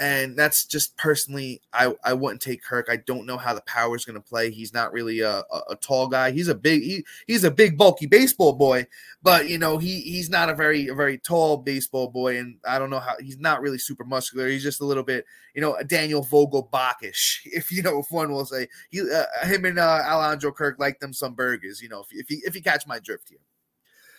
and 0.00 0.36
that's 0.36 0.64
just 0.64 0.96
personally 0.96 1.60
I, 1.72 1.92
I 2.04 2.12
wouldn't 2.12 2.40
take 2.40 2.62
Kirk. 2.62 2.86
I 2.88 2.96
don't 2.96 3.26
know 3.26 3.36
how 3.36 3.52
the 3.52 3.62
power 3.62 3.96
is 3.96 4.04
going 4.04 4.14
to 4.14 4.20
play. 4.20 4.50
He's 4.50 4.72
not 4.72 4.92
really 4.92 5.20
a, 5.20 5.38
a, 5.38 5.60
a, 5.70 5.76
tall 5.76 6.06
guy. 6.06 6.30
He's 6.30 6.48
a 6.48 6.54
big 6.54 6.82
he, 6.82 7.04
he's 7.26 7.42
a 7.42 7.50
big 7.50 7.76
bulky 7.76 8.06
baseball 8.06 8.52
boy, 8.52 8.86
but 9.22 9.48
you 9.48 9.58
know 9.58 9.78
he 9.78 10.00
he's 10.00 10.30
not 10.30 10.50
a 10.50 10.54
very 10.54 10.88
a 10.88 10.94
very 10.94 11.18
tall 11.18 11.56
baseball 11.56 12.08
boy, 12.08 12.38
and 12.38 12.58
I 12.66 12.78
don't 12.78 12.90
know 12.90 13.00
how 13.00 13.16
he's 13.20 13.38
not 13.38 13.60
really 13.60 13.78
super 13.78 14.04
muscular. 14.04 14.48
He's 14.48 14.62
just 14.62 14.80
a 14.80 14.86
little 14.86 15.02
bit 15.02 15.24
you 15.54 15.60
know 15.60 15.74
a 15.74 15.84
Daniel 15.84 16.24
Vogelbachish, 16.24 17.40
if 17.44 17.72
you 17.72 17.82
know 17.82 17.98
if 17.98 18.06
one 18.10 18.30
will 18.30 18.46
say 18.46 18.68
he 18.90 19.00
uh, 19.00 19.46
him 19.46 19.64
and 19.64 19.78
uh, 19.78 20.36
Kirk 20.56 20.76
like 20.78 21.00
them 21.00 21.12
some 21.12 21.34
burgers. 21.34 21.82
You 21.82 21.88
know 21.88 22.00
if 22.00 22.08
if 22.10 22.30
you, 22.30 22.40
if 22.44 22.54
you 22.54 22.62
catch 22.62 22.86
my 22.86 23.00
drift 23.00 23.28
here. 23.28 23.38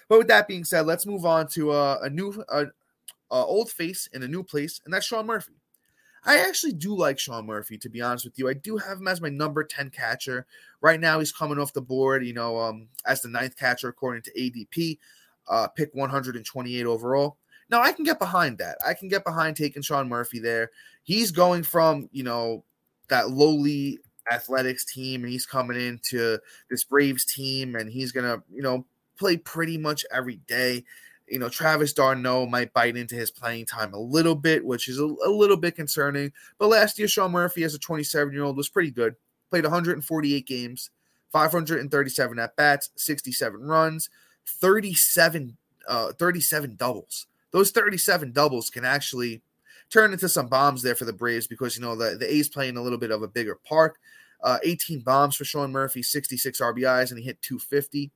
But 0.10 0.18
with 0.18 0.28
that 0.28 0.48
being 0.48 0.64
said, 0.64 0.88
let's 0.88 1.06
move 1.06 1.24
on 1.24 1.48
to 1.50 1.70
uh, 1.70 2.00
a 2.02 2.10
new 2.10 2.44
uh, 2.50 2.66
old 3.32 3.70
face 3.70 4.10
in 4.12 4.24
a 4.24 4.28
new 4.28 4.44
place, 4.44 4.82
and 4.84 4.94
that's 4.94 5.06
Sean 5.06 5.28
Murphy. 5.28 5.59
I 6.26 6.40
actually 6.40 6.74
do 6.74 6.96
like 6.96 7.20
Sean 7.20 7.46
Murphy, 7.46 7.78
to 7.80 7.90
be 7.90 8.02
honest 8.02 8.26
with 8.26 8.38
you. 8.38 8.50
I 8.50 8.54
do 8.54 8.78
have 8.78 8.98
him 8.98 9.08
as 9.08 9.22
my 9.22 9.30
number 9.30 9.64
10 9.64 9.90
catcher. 9.90 10.46
Right 10.82 11.00
now, 11.00 11.20
he's 11.20 11.32
coming 11.32 11.60
off 11.60 11.74
the 11.74 11.82
board, 11.82 12.26
you 12.26 12.34
know, 12.34 12.60
um, 12.60 12.88
as 13.06 13.22
the 13.22 13.30
ninth 13.30 13.56
catcher 13.58 13.88
according 13.88 14.24
to 14.24 14.32
ADP, 14.34 14.98
uh, 15.48 15.68
pick 15.68 15.94
128 15.94 16.86
overall. 16.86 17.38
Now, 17.70 17.82
I 17.82 17.92
can 17.92 18.04
get 18.04 18.20
behind 18.20 18.58
that. 18.58 18.78
I 18.86 18.94
can 18.94 19.08
get 19.08 19.24
behind 19.24 19.56
taking 19.56 19.82
Sean 19.82 20.10
Murphy 20.10 20.40
there. 20.40 20.72
He's 21.04 21.32
going 21.32 21.64
from, 21.64 22.10
you 22.12 22.24
know, 22.24 22.64
that 23.10 23.30
lowly 23.30 24.00
athletics 24.32 24.86
team, 24.86 25.24
and 25.24 25.32
he's 25.32 25.46
coming 25.46 25.80
into 25.80 26.40
this 26.70 26.84
Braves 26.84 27.26
team, 27.26 27.76
and 27.76 27.90
he's 27.90 28.12
going 28.12 28.26
to, 28.26 28.44
you 28.52 28.62
know, 28.62 28.86
play 29.18 29.38
pretty 29.38 29.78
much 29.78 30.06
every 30.12 30.38
day 30.48 30.84
you 31.32 31.40
know, 31.40 31.50
Travis 31.50 31.94
d'Arnaud 31.94 32.48
might 32.48 32.74
bite 32.74 32.98
into 32.98 33.16
his 33.16 33.32
playing 33.32 33.66
time 33.66 33.94
a 33.94 34.00
little 34.00 34.36
bit, 34.36 34.66
which 34.66 34.88
is 34.88 35.00
a, 35.00 35.04
a 35.04 35.30
little 35.30 35.58
bit 35.58 35.76
concerning. 35.76 36.32
But 36.58 36.68
last 36.68 36.98
year, 36.98 37.08
Sean 37.08 37.32
Murphy, 37.32 37.64
as 37.64 37.74
a 37.74 37.80
27 37.80 38.34
year 38.34 38.44
old, 38.44 38.58
was 38.58 38.70
pretty 38.70 38.92
good. 38.92 39.16
played 39.50 39.64
148 39.64 40.46
games, 40.46 40.90
537 41.32 42.40
at 42.40 42.56
bats, 42.56 42.90
67 42.96 43.62
runs, 43.62 44.10
37 44.46 45.58
uh 45.88 46.12
37 46.14 46.76
doubles. 46.76 47.28
Those 47.52 47.72
37 47.72 48.32
doubles 48.32 48.70
can 48.70 48.86
actually 48.86 49.42
turn 49.90 50.14
into 50.14 50.30
some 50.30 50.48
bombs 50.48 50.82
there 50.82 50.96
for 50.96 51.06
the 51.06 51.14
Braves 51.14 51.48
because 51.48 51.76
you 51.76 51.82
know 51.82 51.96
the, 51.96 52.16
the 52.16 52.32
A's 52.32 52.50
playing 52.50 52.78
a 52.78 52.82
little 52.82 53.00
bit 53.00 53.12
of 53.12 53.24
a 53.24 53.28
bigger 53.28 53.56
park. 53.56 53.98
Uh, 54.42 54.58
18 54.64 55.02
bombs 55.02 55.36
for 55.36 55.44
Sean 55.44 55.72
Murphy, 55.72 56.02
66 56.02 56.62
RBIs, 56.62 57.10
and 57.10 57.20
he 57.20 57.26
hit 57.26 57.42
250. 57.42 58.10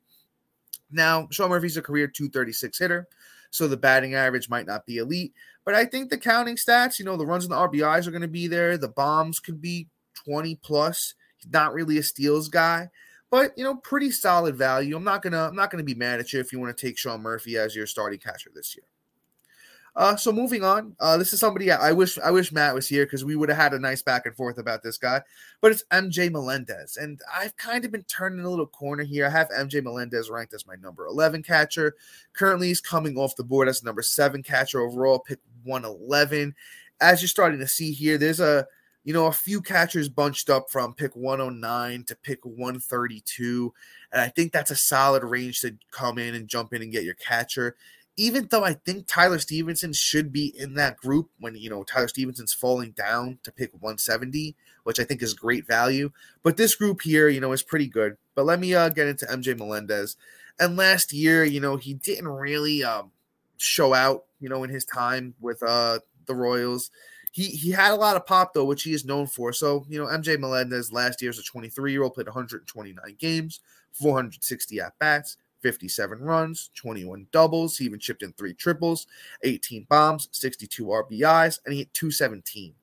Now, 0.94 1.28
Sean 1.32 1.50
Murphy's 1.50 1.78
a 1.78 1.82
career 1.82 2.08
236 2.08 2.78
hitter, 2.78 3.08
so 3.50 3.68
the 3.68 3.78
batting 3.78 4.16
average 4.16 4.50
might 4.50 4.66
not 4.66 4.86
be 4.86 4.98
elite, 4.98 5.34
but 5.66 5.76
I 5.76 5.86
think 5.86 6.10
the 6.10 6.18
counting 6.18 6.56
stats, 6.56 7.00
you 7.00 7.06
know, 7.06 7.18
the 7.18 7.26
runs 7.26 7.46
and 7.46 7.52
the 7.52 7.58
RBIs 7.58 8.08
are 8.08 8.12
going 8.12 8.22
to 8.22 8.28
be 8.28 8.48
there. 8.48 8.78
The 8.78 8.90
bombs 8.90 9.40
could 9.40 9.62
be 9.62 9.88
20 10.26 10.56
plus. 10.56 11.16
He's 11.38 11.52
not 11.52 11.74
really 11.74 11.98
a 11.98 12.04
steals 12.04 12.50
guy, 12.50 12.90
but 13.30 13.52
you 13.58 13.64
know, 13.64 13.76
pretty 13.76 14.12
solid 14.12 14.56
value. 14.56 14.96
I'm 14.96 15.04
not 15.04 15.22
gonna 15.22 15.48
I'm 15.48 15.56
not 15.56 15.72
gonna 15.72 15.84
be 15.84 15.96
mad 15.96 16.20
at 16.20 16.32
you 16.34 16.40
if 16.40 16.52
you 16.52 16.60
want 16.60 16.76
to 16.76 16.86
take 16.86 16.98
Sean 16.98 17.22
Murphy 17.22 17.58
as 17.58 17.76
your 17.76 17.88
starting 17.88 18.20
catcher 18.20 18.52
this 18.54 18.76
year. 18.76 18.86
Uh, 19.96 20.16
so 20.16 20.32
moving 20.32 20.64
on, 20.64 20.96
uh, 21.00 21.18
this 21.18 21.34
is 21.34 21.40
somebody 21.40 21.72
I 21.72 21.92
wish 21.92 22.18
I 22.18 22.32
wish 22.32 22.52
Matt 22.52 22.74
was 22.74 22.88
here 22.88 23.06
because 23.06 23.24
we 23.24 23.36
would 23.36 23.50
have 23.50 23.58
had 23.58 23.74
a 23.76 23.80
nice 23.80 24.02
back 24.02 24.26
and 24.26 24.36
forth 24.36 24.58
about 24.58 24.82
this 24.82 24.98
guy. 24.98 25.22
But 25.62 25.72
it's 25.72 25.84
MJ 25.92 26.32
Melendez, 26.32 26.98
and 26.98 27.22
I've 27.32 27.56
kind 27.58 27.86
of 27.86 27.92
been 27.92 28.04
turning 28.04 28.44
a 28.44 28.50
little 28.50 28.66
corner 28.66 29.04
here. 29.04 29.28
I 29.28 29.30
have 29.30 29.50
MJ 29.50 29.84
Melendez 29.84 30.32
ranked 30.32 30.56
as 30.56 30.66
my 30.66 30.76
number 30.82 31.06
11 31.06 31.44
catcher. 31.44 31.96
Currently, 32.34 32.70
he's 32.70 32.82
coming 32.82 33.18
off 33.18 33.36
the 33.36 33.44
board 33.44 33.68
as 33.68 33.84
number 33.84 34.02
seven 34.02 34.42
catcher 34.42 34.82
overall, 34.82 35.20
pick 35.20 35.40
111. 35.64 36.56
As 37.00 37.22
you're 37.22 37.30
starting 37.30 37.60
to 37.60 37.68
see 37.68 37.92
here, 37.92 38.18
there's 38.18 38.40
a 38.40 38.66
you 39.04 39.14
know 39.14 39.28
a 39.28 39.32
few 39.32 39.62
catchers 39.62 40.10
bunched 40.10 40.50
up 40.50 40.72
from 40.72 40.96
pick 40.96 41.16
109 41.16 42.04
to 42.06 42.16
pick 42.16 42.44
132, 42.44 43.72
and 44.12 44.22
I 44.22 44.30
think 44.30 44.52
that's 44.52 44.72
a 44.72 44.76
solid 44.76 45.24
range 45.24 45.62
to 45.62 45.78
come 45.92 46.18
in 46.18 46.34
and 46.34 46.48
jump 46.48 46.74
in 46.74 46.82
and 46.82 46.92
get 46.92 47.04
your 47.04 47.14
catcher 47.14 47.76
even 48.16 48.48
though 48.52 48.64
I 48.64 48.74
think 48.74 49.08
Tyler 49.08 49.40
Stephenson 49.40 49.94
should 49.94 50.32
be 50.32 50.54
in 50.58 50.76
that 50.76 50.98
group 50.98 51.30
when 51.40 51.56
you 51.56 51.70
know 51.70 51.84
Tyler 51.84 52.08
Stephenson's 52.08 52.54
falling 52.54 52.92
down 52.92 53.40
to 53.44 53.52
pick 53.52 53.72
170, 53.74 54.56
which 54.84 55.00
I 55.00 55.04
think 55.04 55.22
is 55.22 55.34
great 55.34 55.66
value. 55.66 56.12
But 56.44 56.58
this 56.58 56.76
group 56.76 57.02
here, 57.02 57.28
you 57.28 57.42
know, 57.42 57.52
is 57.52 57.64
pretty 57.64 57.88
good. 57.88 58.18
But 58.36 58.46
let 58.46 58.60
me 58.60 58.76
uh, 58.76 58.90
get 58.90 59.08
into 59.08 59.26
MJ 59.26 59.58
Melendez. 59.58 60.16
And 60.60 60.78
last 60.78 61.12
year, 61.12 61.44
you 61.44 61.60
know, 61.60 61.78
he 61.78 61.96
didn't 61.96 62.28
really 62.28 62.84
um, 62.84 63.12
show 63.58 63.94
out, 63.94 64.26
you 64.40 64.50
know, 64.50 64.64
in 64.64 64.70
his 64.70 64.86
time 64.86 65.34
with 65.42 65.64
uh, 65.64 66.00
the 66.28 66.36
Royals. 66.36 66.92
He 67.32 67.46
he 67.48 67.72
had 67.72 67.92
a 67.92 67.96
lot 67.96 68.16
of 68.16 68.28
pop 68.28 68.54
though, 68.54 68.66
which 68.66 68.84
he 68.84 68.94
is 68.94 69.06
known 69.06 69.26
for. 69.26 69.52
So 69.54 69.86
you 69.90 70.00
know, 70.00 70.08
MJ 70.08 70.40
Melendez 70.40 70.94
last 70.94 71.20
year 71.22 71.30
as 71.30 71.40
a 71.40 71.44
23 71.44 71.92
year 71.92 72.04
old 72.04 72.14
played 72.14 72.28
129 72.28 72.96
games, 73.18 73.60
460 73.94 74.80
at 74.80 75.00
bats. 75.00 75.38
57 75.64 76.20
runs, 76.20 76.70
21 76.76 77.28
doubles. 77.32 77.78
He 77.78 77.86
even 77.86 78.00
chipped 78.00 78.22
in 78.22 78.34
three 78.34 78.54
triples, 78.54 79.08
18 79.44 79.88
bombs, 79.90 80.30
62 80.32 80.86
RBIs, 80.86 81.60
and 81.66 81.74
he 81.74 81.80
hit 81.80 81.94
217. 81.94 82.76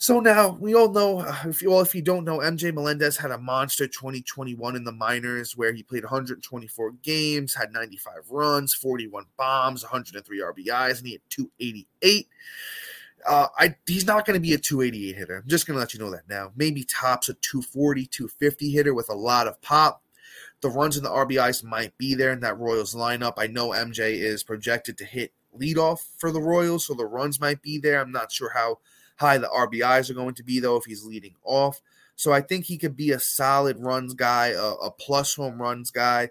So 0.00 0.20
now 0.20 0.56
we 0.60 0.76
all 0.76 0.92
know, 0.92 1.18
uh, 1.18 1.36
if 1.46 1.60
you, 1.60 1.70
well, 1.70 1.80
if 1.80 1.92
you 1.92 2.02
don't 2.02 2.24
know, 2.24 2.38
MJ 2.38 2.72
Melendez 2.72 3.16
had 3.16 3.32
a 3.32 3.38
monster 3.38 3.88
2021 3.88 4.76
in 4.76 4.84
the 4.84 4.92
minors 4.92 5.56
where 5.56 5.72
he 5.72 5.82
played 5.82 6.04
124 6.04 6.92
games, 7.02 7.52
had 7.52 7.72
95 7.72 8.12
runs, 8.30 8.74
41 8.74 9.24
bombs, 9.36 9.82
103 9.82 10.40
RBIs, 10.40 10.98
and 10.98 11.06
he 11.06 11.12
hit 11.14 11.22
288. 11.30 12.28
Uh, 13.28 13.48
I 13.58 13.74
he's 13.88 14.06
not 14.06 14.24
going 14.24 14.34
to 14.34 14.40
be 14.40 14.54
a 14.54 14.58
288 14.58 15.16
hitter. 15.16 15.38
I'm 15.38 15.48
just 15.48 15.66
going 15.66 15.74
to 15.74 15.80
let 15.80 15.92
you 15.92 15.98
know 15.98 16.12
that 16.12 16.28
now. 16.28 16.52
Maybe 16.54 16.84
tops 16.84 17.28
a 17.28 17.34
240, 17.34 18.06
250 18.06 18.70
hitter 18.70 18.94
with 18.94 19.10
a 19.10 19.14
lot 19.14 19.48
of 19.48 19.60
pop. 19.62 20.02
The 20.60 20.70
runs 20.70 20.96
and 20.96 21.06
the 21.06 21.10
RBIs 21.10 21.62
might 21.62 21.96
be 21.98 22.14
there 22.14 22.32
in 22.32 22.40
that 22.40 22.58
Royals 22.58 22.94
lineup. 22.94 23.34
I 23.36 23.46
know 23.46 23.70
MJ 23.70 24.14
is 24.14 24.42
projected 24.42 24.98
to 24.98 25.04
hit 25.04 25.32
leadoff 25.56 26.00
for 26.18 26.32
the 26.32 26.40
Royals, 26.40 26.86
so 26.86 26.94
the 26.94 27.06
runs 27.06 27.40
might 27.40 27.62
be 27.62 27.78
there. 27.78 28.00
I'm 28.00 28.12
not 28.12 28.32
sure 28.32 28.50
how 28.54 28.78
high 29.16 29.38
the 29.38 29.48
RBIs 29.48 30.10
are 30.10 30.14
going 30.14 30.34
to 30.34 30.42
be, 30.42 30.60
though, 30.60 30.76
if 30.76 30.84
he's 30.84 31.04
leading 31.04 31.34
off. 31.44 31.80
So 32.16 32.32
I 32.32 32.40
think 32.40 32.64
he 32.64 32.78
could 32.78 32.96
be 32.96 33.12
a 33.12 33.20
solid 33.20 33.78
runs 33.78 34.14
guy, 34.14 34.48
a, 34.48 34.72
a 34.72 34.90
plus 34.90 35.36
home 35.36 35.62
runs 35.62 35.92
guy. 35.92 36.30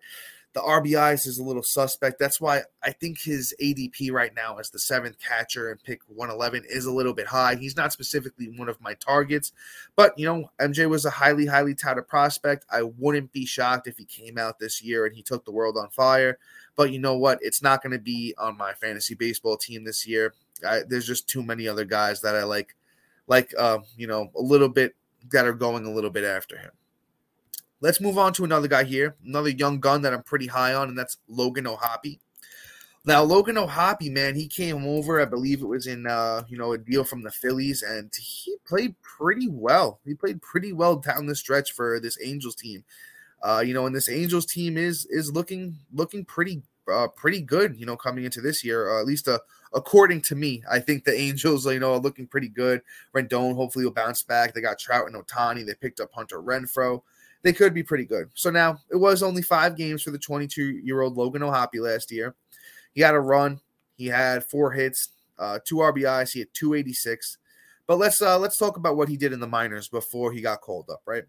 The 0.58 0.64
RBIs 0.64 1.28
is 1.28 1.38
a 1.38 1.44
little 1.44 1.62
suspect. 1.62 2.18
That's 2.18 2.42
why 2.42 2.64
I 2.82 2.90
think 2.90 3.22
his 3.22 3.54
ADP 3.62 4.12
right 4.12 4.34
now 4.36 4.58
as 4.58 4.72
the 4.72 4.80
seventh 4.80 5.18
catcher 5.20 5.70
and 5.70 5.84
pick 5.84 6.02
111 6.08 6.64
is 6.68 6.88
a 6.88 6.92
little 6.92 7.14
bit 7.14 7.28
high. 7.28 7.54
He's 7.54 7.78
not 7.78 7.94
specifically 7.94 8.48
one 8.58 8.68
of 8.68 8.82
my 8.82 8.96
targets, 8.96 9.52
but 9.96 10.18
you 10.18 10.26
know, 10.26 10.50
MJ 10.60 10.90
was 10.90 11.06
a 11.06 11.12
highly, 11.12 11.46
highly 11.46 11.76
touted 11.76 12.08
prospect. 12.08 12.66
I 12.72 12.82
wouldn't 12.82 13.32
be 13.32 13.46
shocked 13.46 13.86
if 13.86 14.00
he 14.00 14.06
came 14.06 14.40
out 14.40 14.58
this 14.58 14.82
year 14.82 15.06
and 15.06 15.16
he 15.16 15.22
took 15.22 15.46
the 15.46 15.52
world 15.52 15.78
on 15.78 15.92
fire. 15.92 16.40
But 16.76 16.92
you 16.92 16.98
know 16.98 17.20
what? 17.20 17.38
It's 17.44 17.62
not 17.62 17.84
going 17.84 17.94
to 17.94 18.00
be 18.00 18.34
on 18.40 18.58
my 18.58 18.74
fantasy 18.74 19.14
baseball 19.14 19.58
team 19.58 19.84
this 19.84 20.08
year. 20.08 20.34
I, 20.68 20.80
there's 20.88 21.06
just 21.06 21.30
too 21.30 21.44
many 21.44 21.68
other 21.68 21.86
guys 21.86 22.22
that 22.22 22.36
I 22.36 22.46
like, 22.46 22.76
like, 23.28 23.54
uh, 23.60 23.78
you 23.96 24.08
know, 24.08 24.32
a 24.36 24.42
little 24.42 24.70
bit 24.70 24.96
that 25.30 25.46
are 25.46 25.54
going 25.54 25.86
a 25.86 25.92
little 25.92 26.10
bit 26.10 26.24
after 26.24 26.58
him. 26.58 26.72
Let's 27.80 28.02
move 28.02 28.18
on 28.18 28.34
to 28.34 28.44
another 28.44 28.68
guy 28.68 28.84
here, 28.84 29.16
another 29.24 29.50
young 29.50 29.80
gun 29.80 30.02
that 30.02 30.14
I'm 30.14 30.24
pretty 30.24 30.48
high 30.48 30.74
on, 30.74 30.90
and 30.90 30.98
that's 30.98 31.18
Logan 31.28 31.68
O'Hoppe. 31.68 32.20
Now, 33.06 33.22
Logan 33.22 33.58
O'Hoppe, 33.58 34.12
man, 34.12 34.36
he 34.36 34.48
came 34.48 34.86
over, 34.86 35.22
I 35.22 35.26
believe 35.26 35.62
it 35.62 35.68
was 35.68 35.86
in, 35.86 36.08
uh, 36.08 36.44
you 36.50 36.58
know, 36.58 36.74
a 36.74 36.78
deal 36.78 37.04
from 37.04 37.22
the 37.22 37.32
Phillies, 37.32 37.84
and 37.84 38.12
he 38.18 38.58
played 38.66 38.96
pretty 39.02 39.48
well. 39.48 40.00
He 40.06 40.16
played 40.16 40.42
pretty 40.42 40.74
well 40.74 40.96
down 40.96 41.28
the 41.28 41.36
stretch 41.36 41.72
for 41.72 42.00
this 42.00 42.18
Angels 42.22 42.56
team. 42.56 42.84
Uh, 43.44 43.64
you 43.66 43.74
know, 43.74 43.86
and 43.86 43.96
this 43.96 44.10
Angels 44.10 44.48
team 44.48 44.78
is 44.78 45.06
is 45.12 45.32
looking 45.32 45.78
looking 45.94 46.26
pretty 46.26 46.64
uh, 46.92 47.08
pretty 47.08 47.40
good. 47.40 47.80
You 47.80 47.86
know, 47.86 47.96
coming 47.96 48.26
into 48.26 48.42
this 48.42 48.64
year, 48.64 48.92
uh, 48.92 49.00
at 49.00 49.06
least 49.06 49.28
uh, 49.28 49.38
according 49.74 50.22
to 50.24 50.36
me, 50.36 50.64
I 50.70 50.80
think 50.80 51.04
the 51.04 51.16
Angels, 51.16 51.68
you 51.68 51.80
know, 51.80 51.94
are 51.94 52.00
looking 52.00 52.26
pretty 52.26 52.50
good. 52.50 52.82
Rendon 53.16 53.56
hopefully 53.56 53.86
will 53.86 53.94
bounce 53.94 54.24
back. 54.24 54.54
They 54.54 54.62
got 54.62 54.80
Trout 54.80 55.06
and 55.06 55.16
Ohtani. 55.16 55.66
They 55.66 55.76
picked 55.76 56.00
up 56.00 56.10
Hunter 56.14 56.42
Renfroe 56.42 57.04
they 57.48 57.54
could 57.54 57.74
be 57.74 57.82
pretty 57.82 58.04
good. 58.04 58.30
So 58.34 58.50
now 58.50 58.78
it 58.92 58.98
was 58.98 59.24
only 59.24 59.42
five 59.42 59.78
games 59.78 60.04
for 60.04 60.12
the 60.12 60.20
22 60.20 60.82
year 60.84 61.00
old 61.00 61.16
Logan 61.16 61.44
O'Hoppe 61.44 61.80
last 61.80 62.12
year. 62.12 62.36
He 62.94 63.00
had 63.00 63.16
a 63.16 63.22
run. 63.22 63.62
He 63.96 64.08
had 64.08 64.44
four 64.44 64.70
hits, 64.74 65.12
uh, 65.40 65.60
two 65.64 65.78
RBIs. 65.78 66.34
He 66.34 66.40
had 66.40 66.50
286. 66.54 67.38
But 67.88 68.00
let's 68.00 68.22
uh, 68.22 68.38
let's 68.38 68.58
talk 68.58 68.76
about 68.76 68.98
what 68.98 69.08
he 69.08 69.16
did 69.16 69.32
in 69.32 69.40
the 69.40 69.48
minors 69.48 69.88
before 69.88 70.34
he 70.34 70.42
got 70.42 70.60
called 70.60 70.90
up, 70.90 71.02
right? 71.06 71.24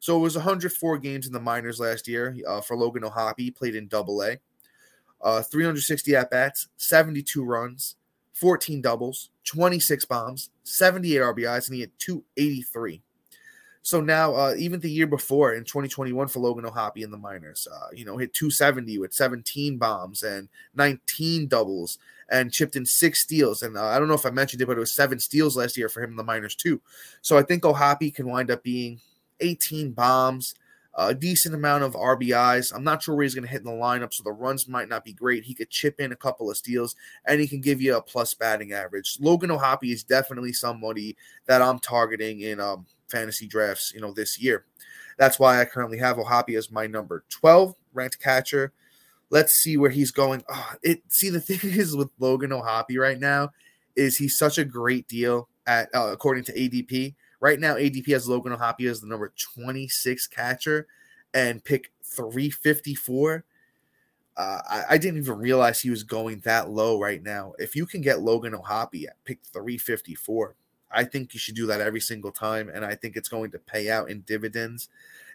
So 0.00 0.18
it 0.18 0.20
was 0.20 0.34
104 0.34 0.98
games 0.98 1.26
in 1.26 1.32
the 1.32 1.40
minors 1.40 1.80
last 1.80 2.06
year 2.06 2.36
uh, 2.46 2.60
for 2.60 2.76
Logan 2.76 3.04
O'Hoppe. 3.04 3.40
He 3.40 3.50
played 3.50 3.74
in 3.74 3.88
Double 3.88 4.22
A. 4.22 4.36
Uh, 5.22 5.40
360 5.40 6.14
at 6.14 6.30
bats, 6.30 6.68
72 6.76 7.42
runs, 7.42 7.96
14 8.34 8.82
doubles, 8.82 9.30
26 9.44 10.04
bombs, 10.04 10.50
78 10.64 11.16
RBIs, 11.22 11.68
and 11.68 11.74
he 11.74 11.80
had 11.80 11.92
283. 11.98 13.00
So 13.84 14.00
now, 14.00 14.34
uh, 14.34 14.54
even 14.56 14.80
the 14.80 14.90
year 14.90 15.06
before 15.06 15.52
in 15.52 15.62
2021 15.62 16.28
for 16.28 16.40
Logan 16.40 16.64
O'Hoppe 16.64 17.04
in 17.04 17.10
the 17.10 17.18
minors, 17.18 17.68
uh, 17.70 17.88
you 17.92 18.06
know, 18.06 18.16
hit 18.16 18.32
270 18.32 18.96
with 18.96 19.12
17 19.12 19.76
bombs 19.76 20.22
and 20.22 20.48
19 20.74 21.48
doubles 21.48 21.98
and 22.30 22.50
chipped 22.50 22.76
in 22.76 22.86
six 22.86 23.20
steals. 23.20 23.62
And 23.62 23.76
uh, 23.76 23.84
I 23.84 23.98
don't 23.98 24.08
know 24.08 24.14
if 24.14 24.24
I 24.24 24.30
mentioned 24.30 24.62
it, 24.62 24.66
but 24.66 24.78
it 24.78 24.80
was 24.80 24.94
seven 24.94 25.18
steals 25.18 25.54
last 25.54 25.76
year 25.76 25.90
for 25.90 26.02
him 26.02 26.12
in 26.12 26.16
the 26.16 26.24
minors 26.24 26.54
too. 26.54 26.80
So 27.20 27.36
I 27.36 27.42
think 27.42 27.66
O'Hoppe 27.66 28.14
can 28.14 28.26
wind 28.26 28.50
up 28.50 28.62
being 28.62 29.00
18 29.40 29.92
bombs, 29.92 30.54
a 30.96 31.14
decent 31.14 31.54
amount 31.54 31.84
of 31.84 31.94
RBIs. 31.94 32.72
I'm 32.74 32.84
not 32.84 33.02
sure 33.02 33.14
where 33.14 33.24
he's 33.24 33.34
going 33.34 33.44
to 33.44 33.50
hit 33.50 33.62
in 33.62 33.66
the 33.66 33.72
lineup, 33.72 34.14
so 34.14 34.22
the 34.22 34.32
runs 34.32 34.68
might 34.68 34.88
not 34.88 35.04
be 35.04 35.12
great. 35.12 35.44
He 35.44 35.54
could 35.54 35.70
chip 35.70 36.00
in 36.00 36.12
a 36.12 36.16
couple 36.16 36.50
of 36.50 36.56
steals, 36.56 36.94
and 37.26 37.40
he 37.40 37.48
can 37.48 37.60
give 37.60 37.80
you 37.80 37.96
a 37.96 38.02
plus 38.02 38.34
batting 38.34 38.72
average. 38.72 39.18
Logan 39.20 39.50
O'Hoppe 39.50 39.92
is 39.92 40.04
definitely 40.04 40.52
somebody 40.52 41.16
that 41.46 41.62
I'm 41.62 41.78
targeting 41.78 42.40
in 42.40 42.60
um, 42.60 42.86
fantasy 43.08 43.46
drafts, 43.46 43.92
you 43.94 44.00
know, 44.00 44.12
this 44.12 44.40
year. 44.40 44.64
That's 45.18 45.38
why 45.38 45.60
I 45.60 45.64
currently 45.64 45.98
have 45.98 46.18
O'Hoppe 46.18 46.56
as 46.56 46.70
my 46.70 46.86
number 46.86 47.24
12 47.30 47.74
ranked 47.92 48.20
catcher. 48.20 48.72
Let's 49.30 49.54
see 49.54 49.76
where 49.76 49.90
he's 49.90 50.10
going. 50.10 50.44
Oh, 50.48 50.72
it 50.82 51.02
see 51.08 51.30
the 51.30 51.40
thing 51.40 51.58
is 51.62 51.96
with 51.96 52.10
Logan 52.18 52.52
O'Hoppe 52.52 52.98
right 52.98 53.18
now 53.18 53.50
is 53.96 54.16
he's 54.16 54.36
such 54.36 54.58
a 54.58 54.64
great 54.64 55.08
deal 55.08 55.48
at 55.66 55.88
uh, 55.94 56.10
according 56.12 56.44
to 56.44 56.52
ADP. 56.52 57.14
Right 57.44 57.60
now, 57.60 57.74
ADP 57.74 58.06
has 58.12 58.26
Logan 58.26 58.54
O'Hoppe 58.54 58.88
as 58.88 59.02
the 59.02 59.06
number 59.06 59.30
26 59.36 60.28
catcher 60.28 60.86
and 61.34 61.62
pick 61.62 61.92
354. 62.02 63.44
Uh, 64.34 64.58
I, 64.66 64.84
I, 64.88 64.96
didn't 64.96 65.20
even 65.20 65.36
realize 65.36 65.78
he 65.78 65.90
was 65.90 66.04
going 66.04 66.40
that 66.46 66.70
low 66.70 66.98
right 66.98 67.22
now. 67.22 67.52
If 67.58 67.76
you 67.76 67.84
can 67.84 68.00
get 68.00 68.22
Logan 68.22 68.54
O'Hoppe 68.54 69.06
at 69.06 69.22
pick 69.26 69.40
354, 69.52 70.56
I 70.90 71.04
think 71.04 71.34
you 71.34 71.38
should 71.38 71.54
do 71.54 71.66
that 71.66 71.82
every 71.82 72.00
single 72.00 72.32
time, 72.32 72.70
and 72.72 72.82
I 72.82 72.94
think 72.94 73.14
it's 73.14 73.28
going 73.28 73.50
to 73.50 73.58
pay 73.58 73.90
out 73.90 74.08
in 74.08 74.22
dividends. 74.22 74.88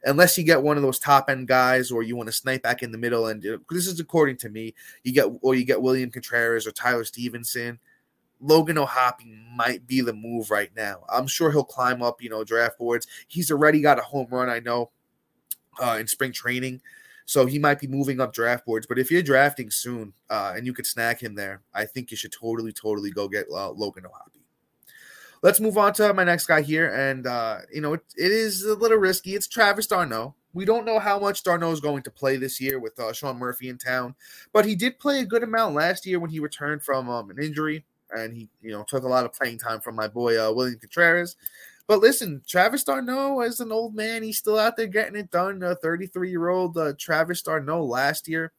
Unless 0.04 0.36
you 0.36 0.43
get 0.43 0.63
one 0.63 0.78
of 0.78 0.84
those 0.84 0.98
top 0.98 1.30
end 1.30 1.48
guys, 1.48 1.91
or 1.91 2.02
you 2.02 2.15
want 2.15 2.26
to 2.26 2.34
snipe 2.34 2.63
back 2.63 2.82
in 2.82 2.91
the 2.91 2.98
middle, 2.98 3.28
and 3.28 3.43
this 3.69 3.86
is 3.86 4.00
according 4.00 4.38
to 4.38 4.50
me, 4.50 4.74
you 5.04 5.13
get 5.13 5.28
or 5.43 5.54
you 5.54 5.63
get 5.63 5.84
William 5.84 6.10
Contreras 6.10 6.65
or 6.65 6.72
Tyler 6.72 7.04
Stephenson. 7.04 7.78
Logan 8.39 8.78
O'Hoppe 8.78 9.25
might 9.56 9.86
be 9.86 10.02
the 10.02 10.13
move 10.13 10.49
right 10.49 10.69
now. 10.75 11.04
I'm 11.10 11.28
sure 11.28 11.52
he'll 11.52 11.63
climb 11.63 12.02
up, 12.02 12.21
you 12.21 12.30
know, 12.30 12.43
draft 12.43 12.78
boards. 12.78 13.08
He's 13.28 13.52
already 13.52 13.82
got 13.82 13.99
a 13.99 14.04
home 14.04 14.28
run, 14.30 14.49
I 14.49 14.60
know, 14.60 14.91
uh, 15.82 15.97
in 15.99 16.08
spring 16.08 16.32
training. 16.32 16.82
So 17.25 17.45
he 17.45 17.60
might 17.60 17.80
be 17.80 17.88
moving 17.88 18.19
up 18.19 18.34
draft 18.34 18.65
boards. 18.65 18.88
But 18.88 18.97
if 18.97 19.12
you're 19.12 19.21
drafting 19.21 19.69
soon 19.69 20.13
uh, 20.30 20.54
and 20.56 20.65
you 20.65 20.73
could 20.73 20.88
snag 20.88 21.19
him 21.19 21.36
there, 21.36 21.62
I 21.73 21.86
think 21.86 22.10
you 22.10 22.17
should 22.17 22.32
totally, 22.32 22.73
totally 22.73 23.12
go 23.12 23.28
get 23.28 23.45
uh, 23.52 23.69
Logan 23.71 24.06
O'Hoppe. 24.06 24.39
Let's 25.41 25.60
move 25.60 25.78
on 25.78 25.93
to 25.93 26.13
my 26.13 26.23
next 26.23 26.47
guy 26.47 26.62
here. 26.62 26.93
And, 26.93 27.28
uh, 27.28 27.60
you 27.71 27.82
know, 27.82 27.93
it, 27.93 28.02
it 28.17 28.32
is 28.32 28.63
a 28.65 28.73
little 28.73 28.97
risky. 28.97 29.36
It's 29.36 29.47
Travis 29.47 29.88
d'Arnaud. 29.88 30.36
We 30.54 30.65
don't 30.65 30.86
know 30.86 30.99
how 30.99 31.19
much 31.19 31.43
d'Arnaud 31.43 31.71
is 31.73 31.80
going 31.80 32.02
to 32.04 32.12
play 32.12 32.38
this 32.38 32.60
year 32.60 32.80
with 32.80 32.99
uh, 32.99 33.13
Sean 33.13 33.38
Murphy 33.38 33.69
in 33.69 33.78
town, 33.78 34.15
but 34.52 34.65
he 34.65 34.75
did 34.75 34.97
play 34.97 35.19
a 35.19 35.25
good 35.25 35.43
amount 35.43 35.75
last 35.75 36.08
year 36.08 36.19
when 36.19 36.32
he 36.32 36.39
returned 36.39 36.82
from 36.82 37.08
um, 37.08 37.30
an 37.30 37.38
injury, 37.38 37.86
and 38.15 38.34
he, 38.34 38.50
you 38.62 38.72
know, 38.72 38.84
took 38.84 39.04
a 39.04 39.08
lot 39.08 39.26
of 39.26 39.34
playing 39.34 39.60
time 39.60 39.82
from 39.82 39.95
my 39.95 40.08
boy 40.08 40.38
uh, 40.38 40.52
William 40.52 40.80
Contreras. 40.80 41.36
But 41.88 42.02
listen, 42.02 42.41
Travis 42.48 42.84
d'Arnaud, 42.84 43.41
as 43.41 43.60
an 43.60 43.72
old 43.72 43.95
man, 43.95 44.22
he's 44.22 44.38
still 44.38 44.60
out 44.60 44.78
there 44.78 44.88
getting 44.88 45.15
it 45.15 45.32
done. 45.32 45.63
A 45.63 45.76
33 45.76 46.30
year 46.30 46.50
old 46.50 46.78
uh, 46.78 46.93
Travis 46.98 47.41
d'Arnaud 47.41 47.86
last 47.86 48.28
year 48.28 48.52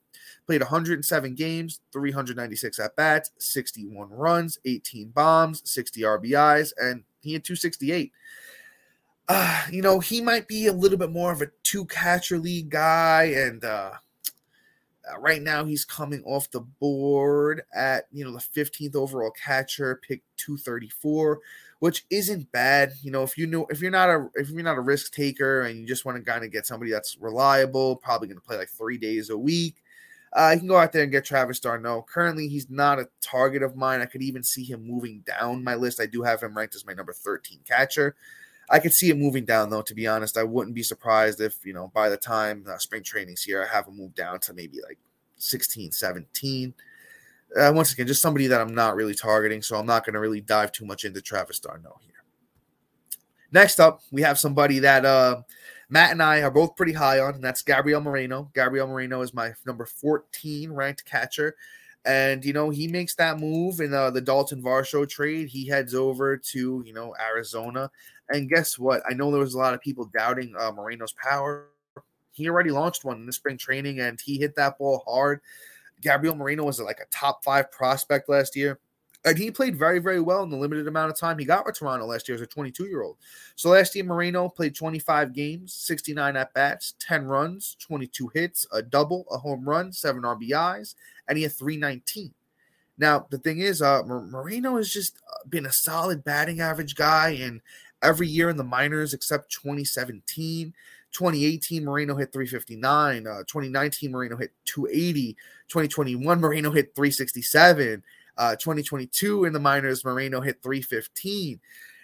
played 0.47 0.63
107 0.63 1.35
games, 1.35 1.81
396 1.93 2.79
at 2.81 2.97
bats, 2.97 3.31
61 3.39 4.11
runs, 4.11 4.59
18 4.65 5.11
bombs, 5.11 5.63
60 5.65 6.01
RBIs, 6.01 6.73
and 6.79 7.05
he 7.21 7.35
had 7.35 7.45
268 7.45 8.13
uh, 9.31 9.63
you 9.71 9.81
know, 9.81 10.01
he 10.01 10.21
might 10.21 10.49
be 10.49 10.67
a 10.67 10.73
little 10.73 10.99
bit 10.99 11.13
more 11.13 11.31
of 11.31 11.41
a 11.41 11.47
two 11.63 11.85
catcher 11.85 12.37
league 12.37 12.69
guy. 12.69 13.25
And 13.37 13.65
uh, 13.65 13.93
right 15.19 15.43
now 15.43 15.65
he's 15.65 15.85
coming 15.85 16.23
off 16.25 16.51
the 16.51 16.61
board 16.61 17.63
at, 17.75 18.07
you 18.13 18.25
know, 18.25 18.33
the 18.33 18.39
15th 18.39 18.95
overall 18.95 19.31
catcher, 19.31 20.01
pick 20.07 20.23
234, 20.37 21.41
which 21.79 22.05
isn't 22.11 22.51
bad. 22.53 22.93
You 23.03 23.11
know, 23.11 23.23
if 23.23 23.37
you 23.39 23.47
know, 23.47 23.67
if 23.71 23.81
you're 23.81 23.91
not 23.91 24.09
a, 24.09 24.29
if 24.35 24.51
you're 24.51 24.63
not 24.63 24.77
a 24.77 24.83
risk 24.83 25.13
taker 25.13 25.63
and 25.63 25.81
you 25.81 25.87
just 25.87 26.05
want 26.05 26.19
to 26.19 26.31
kind 26.31 26.45
of 26.45 26.53
get 26.53 26.67
somebody 26.67 26.91
that's 26.91 27.19
reliable, 27.19 27.97
probably 27.97 28.29
going 28.29 28.41
to 28.41 28.47
play 28.47 28.57
like 28.57 28.69
three 28.69 28.99
days 28.99 29.31
a 29.31 29.39
week. 29.39 29.77
Uh, 30.33 30.53
you 30.55 30.61
can 30.61 30.69
go 30.69 30.77
out 30.77 30.93
there 30.93 31.03
and 31.03 31.11
get 31.11 31.25
Travis 31.25 31.59
d'Arnaud. 31.59 32.03
Currently, 32.03 32.47
he's 32.47 32.71
not 32.71 33.01
a 33.01 33.09
target 33.21 33.65
of 33.65 33.75
mine. 33.75 34.01
I 34.01 34.07
could 34.07 34.23
even 34.23 34.45
see 34.45 34.63
him 34.63 34.87
moving 34.87 35.25
down 35.27 35.65
my 35.65 35.75
list. 35.75 36.01
I 36.01 36.07
do 36.07 36.23
have 36.23 36.41
him 36.41 36.57
ranked 36.57 36.77
as 36.77 36.87
my 36.87 36.93
number 36.93 37.13
13 37.13 37.59
catcher. 37.67 38.15
I 38.71 38.79
could 38.79 38.93
see 38.93 39.11
it 39.11 39.19
moving 39.19 39.45
down, 39.45 39.69
though. 39.69 39.83
To 39.83 39.95
be 39.95 40.07
honest, 40.07 40.39
I 40.39 40.45
wouldn't 40.45 40.77
be 40.77 40.83
surprised 40.83 41.41
if 41.41 41.57
you 41.65 41.73
know 41.73 41.91
by 41.93 42.09
the 42.09 42.17
time 42.17 42.65
uh, 42.71 42.79
spring 42.79 43.03
training's 43.03 43.43
here, 43.43 43.63
I 43.63 43.75
have 43.75 43.89
him 43.89 43.97
move 43.97 44.15
down 44.15 44.39
to 44.41 44.55
maybe 44.55 44.79
like 44.87 44.99
16, 45.37 45.93
17. 45.93 46.75
Uh, 47.59 47.73
once 47.75 47.93
again, 47.93 48.07
just 48.07 48.23
somebody 48.23 48.47
that 48.47 48.61
I'm 48.61 48.75
not 48.75 48.95
really 48.95 49.15
targeting, 49.15 49.61
so 49.61 49.77
I'm 49.77 49.87
not 49.87 50.05
going 50.05 50.15
to 50.15 50.21
really 50.21 50.41
dive 50.41 50.71
too 50.71 50.85
much 50.85 51.05
into 51.05 51.21
Travis 51.21 51.59
d'Arnaud 51.59 51.99
here. 52.03 52.23
Next 53.51 53.81
up, 53.81 54.03
we 54.13 54.23
have 54.23 54.39
somebody 54.39 54.79
that 54.79 55.05
uh, 55.05 55.43
Matt 55.89 56.13
and 56.13 56.23
I 56.23 56.43
are 56.43 56.53
both 56.53 56.77
pretty 56.77 56.93
high 56.93 57.19
on, 57.19 57.35
and 57.35 57.43
that's 57.43 57.63
Gabriel 57.63 58.01
Moreno. 58.01 58.49
Gabriel 58.55 58.87
Moreno 58.87 59.23
is 59.23 59.35
my 59.35 59.53
number 59.67 59.85
14 59.85 60.71
ranked 60.71 61.05
catcher. 61.05 61.57
And 62.05 62.45
you 62.45 62.53
know 62.53 62.71
he 62.71 62.89
makes 62.89 63.15
that 63.17 63.39
move 63.39 63.81
in 63.81 63.93
uh, 63.93 64.11
the 64.11 64.21
Dalton 64.21 64.63
Varsho 64.63 65.09
trade. 65.09 65.49
He 65.49 65.69
heads 65.69 65.95
over 65.95 66.37
to 66.37 66.83
you 66.87 66.93
know 66.95 67.15
Arizona, 67.21 67.91
and 68.31 68.49
guess 68.49 68.79
what? 68.79 69.03
I 69.09 69.13
know 69.13 69.31
there 69.31 69.41
was 69.41 69.55
a 69.55 69.59
lot 69.59 69.75
of 69.75 69.81
people 69.81 70.07
doubting 70.07 70.55
uh, 70.59 70.73
Moreno's 70.73 71.13
power. 71.13 71.67
He 72.33 72.49
already 72.49 72.71
launched 72.71 73.05
one 73.05 73.19
in 73.19 73.27
the 73.27 73.33
spring 73.33 73.59
training, 73.59 74.01
and 74.01 74.19
he 74.21 74.39
hit 74.39 74.55
that 74.57 74.79
ball 74.79 75.03
hard. 75.07 75.41
Gabriel 76.01 76.35
Moreno 76.35 76.65
was 76.65 76.81
like 76.81 77.01
a 77.01 77.07
top 77.11 77.45
five 77.45 77.71
prospect 77.71 78.29
last 78.29 78.57
year. 78.57 78.79
And 79.25 79.37
he 79.37 79.51
played 79.51 79.77
very, 79.77 79.99
very 79.99 80.21
well 80.21 80.43
in 80.43 80.51
the 80.51 80.57
limited 80.57 80.89
amount 80.89 81.11
of 81.11 81.19
time 81.19 81.39
he 81.39 81.45
got 81.45 81.67
with 81.67 81.79
Toronto 81.79 82.07
last 82.07 82.27
year 82.27 82.35
as 82.35 82.41
a 82.41 82.47
22 82.47 82.87
year 82.87 83.03
old. 83.03 83.17
So 83.55 83.71
last 83.71 83.95
year, 83.95 84.05
Moreno 84.05 84.49
played 84.49 84.75
25 84.75 85.35
games, 85.35 85.75
69 85.75 86.37
at 86.37 86.55
bats, 86.55 86.95
10 87.01 87.27
runs, 87.27 87.77
22 87.81 88.29
hits, 88.29 88.67
a 88.73 88.81
double, 88.81 89.27
a 89.31 89.37
home 89.37 89.69
run, 89.69 89.93
seven 89.93 90.23
RBIs, 90.23 90.95
and 91.29 91.37
he 91.37 91.45
had 91.45 91.53
319. 91.53 92.33
Now, 92.97 93.27
the 93.31 93.39
thing 93.39 93.59
is, 93.59 93.83
uh, 93.83 94.03
Moreno 94.05 94.77
has 94.77 94.91
just 94.91 95.19
uh, 95.31 95.49
been 95.49 95.67
a 95.67 95.73
solid 95.73 96.25
batting 96.25 96.61
average 96.61 96.95
guy 96.95 97.31
and 97.41 97.61
every 98.03 98.27
year 98.27 98.51
in 98.51 98.57
the 98.57 98.65
minors 98.65 99.15
except 99.15 99.53
2017. 99.53 100.75
2018, 101.13 101.85
Moreno 101.85 102.15
hit 102.17 102.33
359. 102.33 103.27
Uh, 103.27 103.39
2019, 103.47 104.13
Moreno 104.13 104.37
hit 104.37 104.53
280. 104.65 105.35
2021, 105.69 106.41
Moreno 106.41 106.71
hit 106.71 106.95
367. 106.95 108.03
Uh, 108.37 108.57
2022 108.57 109.45
in 109.45 109.53
the 109.53 109.61
minors, 109.61 110.05
Moreno 110.05 110.41
hit 110.41 110.63
315. 110.63 111.61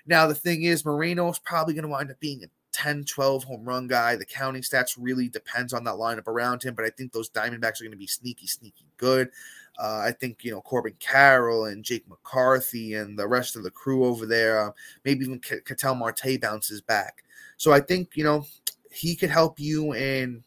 Now, 0.07 0.27
the 0.27 0.35
thing 0.35 0.63
is, 0.63 0.85
Moreno 0.85 1.29
is 1.31 1.39
probably 1.39 1.75
going 1.75 1.83
to 1.83 1.89
wind 1.89 2.11
up 2.11 2.21
being 2.21 2.45
a 2.45 2.47
10, 2.73 3.05
12 3.05 3.45
home 3.45 3.65
run 3.65 3.87
guy. 3.87 4.17
The 4.17 4.27
counting 4.27 4.63
stats 4.63 4.97
really 4.99 5.29
depends 5.29 5.73
on 5.73 5.85
that 5.85 5.95
lineup 5.95 6.29
around 6.29 6.63
him, 6.63 6.75
but 6.75 6.85
I 6.85 6.91
think 6.91 7.13
those 7.13 7.31
Diamondbacks 7.31 7.81
are 7.81 7.85
going 7.85 7.91
to 7.93 7.97
be 7.97 8.07
sneaky, 8.07 8.47
sneaky 8.47 8.85
good. 8.99 9.31
Uh, 9.79 10.03
I 10.05 10.13
think 10.13 10.45
you 10.45 10.53
know 10.53 10.61
Corbin 10.61 10.95
Carroll 10.99 11.67
and 11.67 11.85
Jake 11.85 12.09
McCarthy 12.09 12.95
and 12.95 13.19
the 13.19 13.27
rest 13.27 13.57
of 13.57 13.63
the 13.63 13.71
crew 13.71 14.05
over 14.05 14.27
there. 14.27 14.69
Uh, 14.69 14.71
maybe 15.05 15.25
even 15.25 15.41
Ketel 15.41 15.95
Marte 15.95 16.41
bounces 16.41 16.81
back. 16.81 17.25
So 17.57 17.73
I 17.73 17.81
think 17.81 18.17
you 18.17 18.25
know 18.25 18.47
he 18.91 19.17
could 19.17 19.31
help 19.31 19.61
you 19.61 19.93
in 19.95 20.45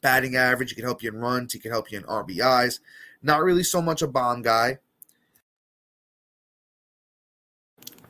batting 0.00 0.36
average. 0.36 0.70
He 0.70 0.74
could 0.74 0.84
help 0.84 1.02
you 1.02 1.10
in 1.10 1.16
runs. 1.16 1.52
He 1.52 1.58
could 1.58 1.72
help 1.72 1.90
you 1.90 1.98
in 1.98 2.04
RBIs. 2.04 2.80
Not 3.22 3.42
really 3.42 3.64
so 3.64 3.82
much 3.82 4.02
a 4.02 4.06
bomb 4.06 4.42
guy. 4.42 4.78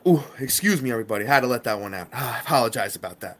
Oh, 0.05 0.25
excuse 0.39 0.81
me, 0.81 0.91
everybody. 0.91 1.25
Had 1.25 1.41
to 1.41 1.47
let 1.47 1.63
that 1.65 1.79
one 1.79 1.93
out. 1.93 2.09
I 2.13 2.39
apologize 2.39 2.95
about 2.95 3.19
that. 3.21 3.37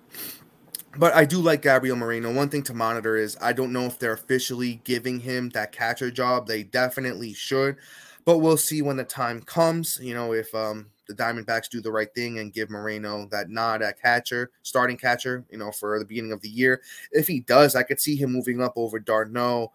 But 0.97 1.13
I 1.13 1.23
do 1.23 1.39
like 1.39 1.61
Gabriel 1.61 1.95
Moreno. 1.95 2.33
One 2.33 2.49
thing 2.49 2.63
to 2.63 2.73
monitor 2.73 3.15
is 3.15 3.37
I 3.41 3.53
don't 3.53 3.71
know 3.71 3.85
if 3.85 3.99
they're 3.99 4.13
officially 4.13 4.81
giving 4.83 5.19
him 5.19 5.49
that 5.49 5.71
catcher 5.71 6.11
job. 6.11 6.47
They 6.47 6.63
definitely 6.63 7.33
should, 7.33 7.77
but 8.25 8.39
we'll 8.39 8.57
see 8.57 8.81
when 8.81 8.97
the 8.97 9.03
time 9.03 9.41
comes. 9.41 9.99
You 10.01 10.15
know, 10.15 10.33
if 10.33 10.53
um, 10.55 10.87
the 11.07 11.13
Diamondbacks 11.13 11.69
do 11.69 11.81
the 11.81 11.91
right 11.91 12.13
thing 12.13 12.39
and 12.39 12.53
give 12.53 12.69
Moreno 12.69 13.27
that 13.31 13.49
nod 13.49 13.81
at 13.81 14.01
catcher, 14.01 14.51
starting 14.63 14.97
catcher, 14.97 15.45
you 15.49 15.57
know, 15.57 15.71
for 15.71 15.99
the 15.99 16.05
beginning 16.05 16.31
of 16.31 16.41
the 16.41 16.49
year. 16.49 16.81
If 17.11 17.27
he 17.27 17.41
does, 17.41 17.75
I 17.75 17.83
could 17.83 17.99
see 17.99 18.15
him 18.15 18.31
moving 18.31 18.61
up 18.61 18.73
over 18.75 18.99
d'Arnaud, 18.99 19.71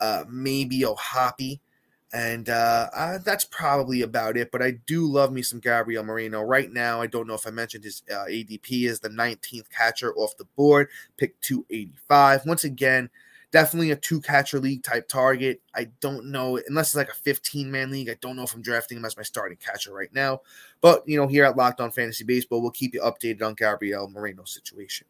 uh, 0.00 0.24
maybe 0.28 0.84
O'Hoppe. 0.84 1.60
And 2.14 2.48
uh, 2.48 2.88
uh, 2.94 3.18
that's 3.18 3.44
probably 3.44 4.02
about 4.02 4.36
it. 4.36 4.52
But 4.52 4.62
I 4.62 4.78
do 4.86 5.04
love 5.04 5.32
me 5.32 5.42
some 5.42 5.58
Gabriel 5.58 6.04
Moreno. 6.04 6.42
Right 6.42 6.72
now, 6.72 7.02
I 7.02 7.08
don't 7.08 7.26
know 7.26 7.34
if 7.34 7.44
I 7.44 7.50
mentioned 7.50 7.82
his 7.82 8.04
uh, 8.08 8.26
ADP 8.26 8.88
is 8.88 9.00
the 9.00 9.08
19th 9.08 9.68
catcher 9.68 10.14
off 10.14 10.36
the 10.36 10.44
board, 10.56 10.88
pick 11.16 11.38
285. 11.40 12.46
Once 12.46 12.62
again, 12.62 13.10
definitely 13.50 13.90
a 13.90 13.96
two 13.96 14.20
catcher 14.20 14.60
league 14.60 14.84
type 14.84 15.08
target. 15.08 15.60
I 15.74 15.88
don't 16.00 16.26
know, 16.26 16.60
unless 16.68 16.90
it's 16.90 16.94
like 16.94 17.08
a 17.08 17.14
15 17.14 17.68
man 17.68 17.90
league, 17.90 18.08
I 18.08 18.16
don't 18.20 18.36
know 18.36 18.44
if 18.44 18.54
I'm 18.54 18.62
drafting 18.62 18.96
him 18.98 19.04
as 19.04 19.16
my 19.16 19.24
starting 19.24 19.58
catcher 19.58 19.92
right 19.92 20.12
now. 20.14 20.42
But, 20.80 21.02
you 21.08 21.16
know, 21.16 21.26
here 21.26 21.44
at 21.44 21.56
Locked 21.56 21.80
On 21.80 21.90
Fantasy 21.90 22.22
Baseball, 22.22 22.62
we'll 22.62 22.70
keep 22.70 22.94
you 22.94 23.00
updated 23.00 23.42
on 23.42 23.54
Gabriel 23.54 24.08
Moreno's 24.08 24.54
situation. 24.54 25.08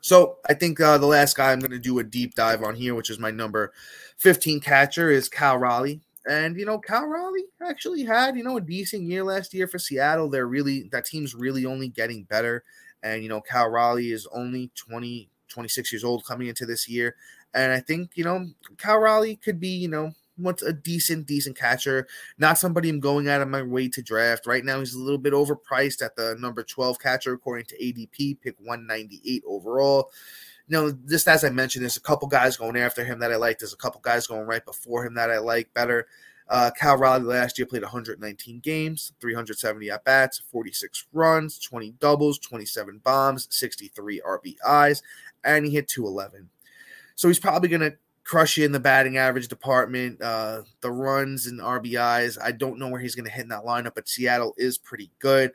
So 0.00 0.38
I 0.48 0.54
think 0.54 0.80
uh, 0.80 0.98
the 0.98 1.06
last 1.06 1.36
guy 1.36 1.52
I'm 1.52 1.60
going 1.60 1.70
to 1.72 1.78
do 1.78 1.98
a 1.98 2.04
deep 2.04 2.34
dive 2.34 2.62
on 2.62 2.74
here, 2.74 2.94
which 2.94 3.10
is 3.10 3.18
my 3.18 3.30
number 3.30 3.72
15 4.18 4.60
catcher, 4.60 5.10
is 5.10 5.28
Cal 5.28 5.58
Raleigh. 5.58 6.00
And 6.28 6.56
you 6.56 6.66
know, 6.66 6.78
Cal 6.78 7.06
Raleigh 7.06 7.46
actually 7.62 8.04
had 8.04 8.36
you 8.36 8.44
know 8.44 8.56
a 8.56 8.60
decent 8.60 9.02
year 9.04 9.24
last 9.24 9.54
year 9.54 9.66
for 9.66 9.78
Seattle. 9.78 10.28
They're 10.28 10.46
really 10.46 10.88
that 10.92 11.06
team's 11.06 11.34
really 11.34 11.64
only 11.64 11.88
getting 11.88 12.24
better. 12.24 12.64
And 13.02 13.22
you 13.22 13.28
know, 13.28 13.40
Cal 13.40 13.68
Raleigh 13.68 14.12
is 14.12 14.26
only 14.32 14.70
20, 14.74 15.28
26 15.48 15.92
years 15.92 16.04
old 16.04 16.24
coming 16.24 16.48
into 16.48 16.66
this 16.66 16.88
year. 16.88 17.16
And 17.54 17.72
I 17.72 17.80
think 17.80 18.10
you 18.14 18.24
know 18.24 18.46
Cal 18.78 18.98
Raleigh 18.98 19.36
could 19.36 19.58
be 19.58 19.70
you 19.70 19.88
know 19.88 20.12
what's 20.42 20.62
a 20.62 20.72
decent, 20.72 21.26
decent 21.26 21.56
catcher. 21.56 22.06
Not 22.38 22.58
somebody 22.58 22.88
I'm 22.88 23.00
going 23.00 23.28
out 23.28 23.40
of 23.40 23.48
my 23.48 23.62
way 23.62 23.88
to 23.88 24.02
draft. 24.02 24.46
Right 24.46 24.64
now, 24.64 24.78
he's 24.78 24.94
a 24.94 25.00
little 25.00 25.18
bit 25.18 25.32
overpriced 25.32 26.02
at 26.02 26.16
the 26.16 26.36
number 26.38 26.62
12 26.62 26.98
catcher, 26.98 27.32
according 27.32 27.66
to 27.66 27.82
ADP, 27.82 28.40
pick 28.40 28.56
198 28.58 29.42
overall. 29.46 30.10
You 30.68 30.76
know, 30.76 30.98
just 31.08 31.26
as 31.28 31.44
I 31.44 31.50
mentioned, 31.50 31.82
there's 31.82 31.96
a 31.96 32.02
couple 32.02 32.28
guys 32.28 32.56
going 32.56 32.76
after 32.76 33.04
him 33.04 33.18
that 33.20 33.32
I 33.32 33.36
like. 33.36 33.58
There's 33.58 33.72
a 33.72 33.78
couple 33.78 34.00
guys 34.00 34.26
going 34.26 34.46
right 34.46 34.64
before 34.64 35.04
him 35.04 35.14
that 35.14 35.30
I 35.30 35.38
like 35.38 35.72
better. 35.74 36.06
Uh, 36.50 36.68
Cal 36.76 36.96
Raleigh 36.96 37.22
last 37.22 37.58
year 37.58 37.66
played 37.66 37.82
119 37.82 38.58
games, 38.58 39.12
370 39.20 39.88
at 39.88 40.04
bats, 40.04 40.42
46 40.50 41.06
runs, 41.12 41.60
20 41.60 41.92
doubles, 42.00 42.40
27 42.40 43.00
bombs, 43.04 43.46
63 43.50 44.20
RBIs, 44.26 45.02
and 45.44 45.64
he 45.64 45.70
hit 45.70 45.86
211. 45.86 46.50
So 47.14 47.28
he's 47.28 47.38
probably 47.38 47.68
going 47.68 47.82
to 47.82 47.96
crush 48.30 48.56
you 48.56 48.64
in 48.64 48.70
the 48.70 48.78
batting 48.78 49.16
average 49.16 49.48
department. 49.48 50.22
Uh, 50.22 50.62
the 50.82 50.90
runs 50.90 51.48
and 51.48 51.58
RBIs, 51.58 52.38
I 52.40 52.52
don't 52.52 52.78
know 52.78 52.86
where 52.86 53.00
he's 53.00 53.16
going 53.16 53.24
to 53.24 53.30
hit 53.30 53.42
in 53.42 53.48
that 53.48 53.64
lineup, 53.64 53.96
but 53.96 54.08
Seattle 54.08 54.54
is 54.56 54.78
pretty 54.78 55.10
good. 55.18 55.50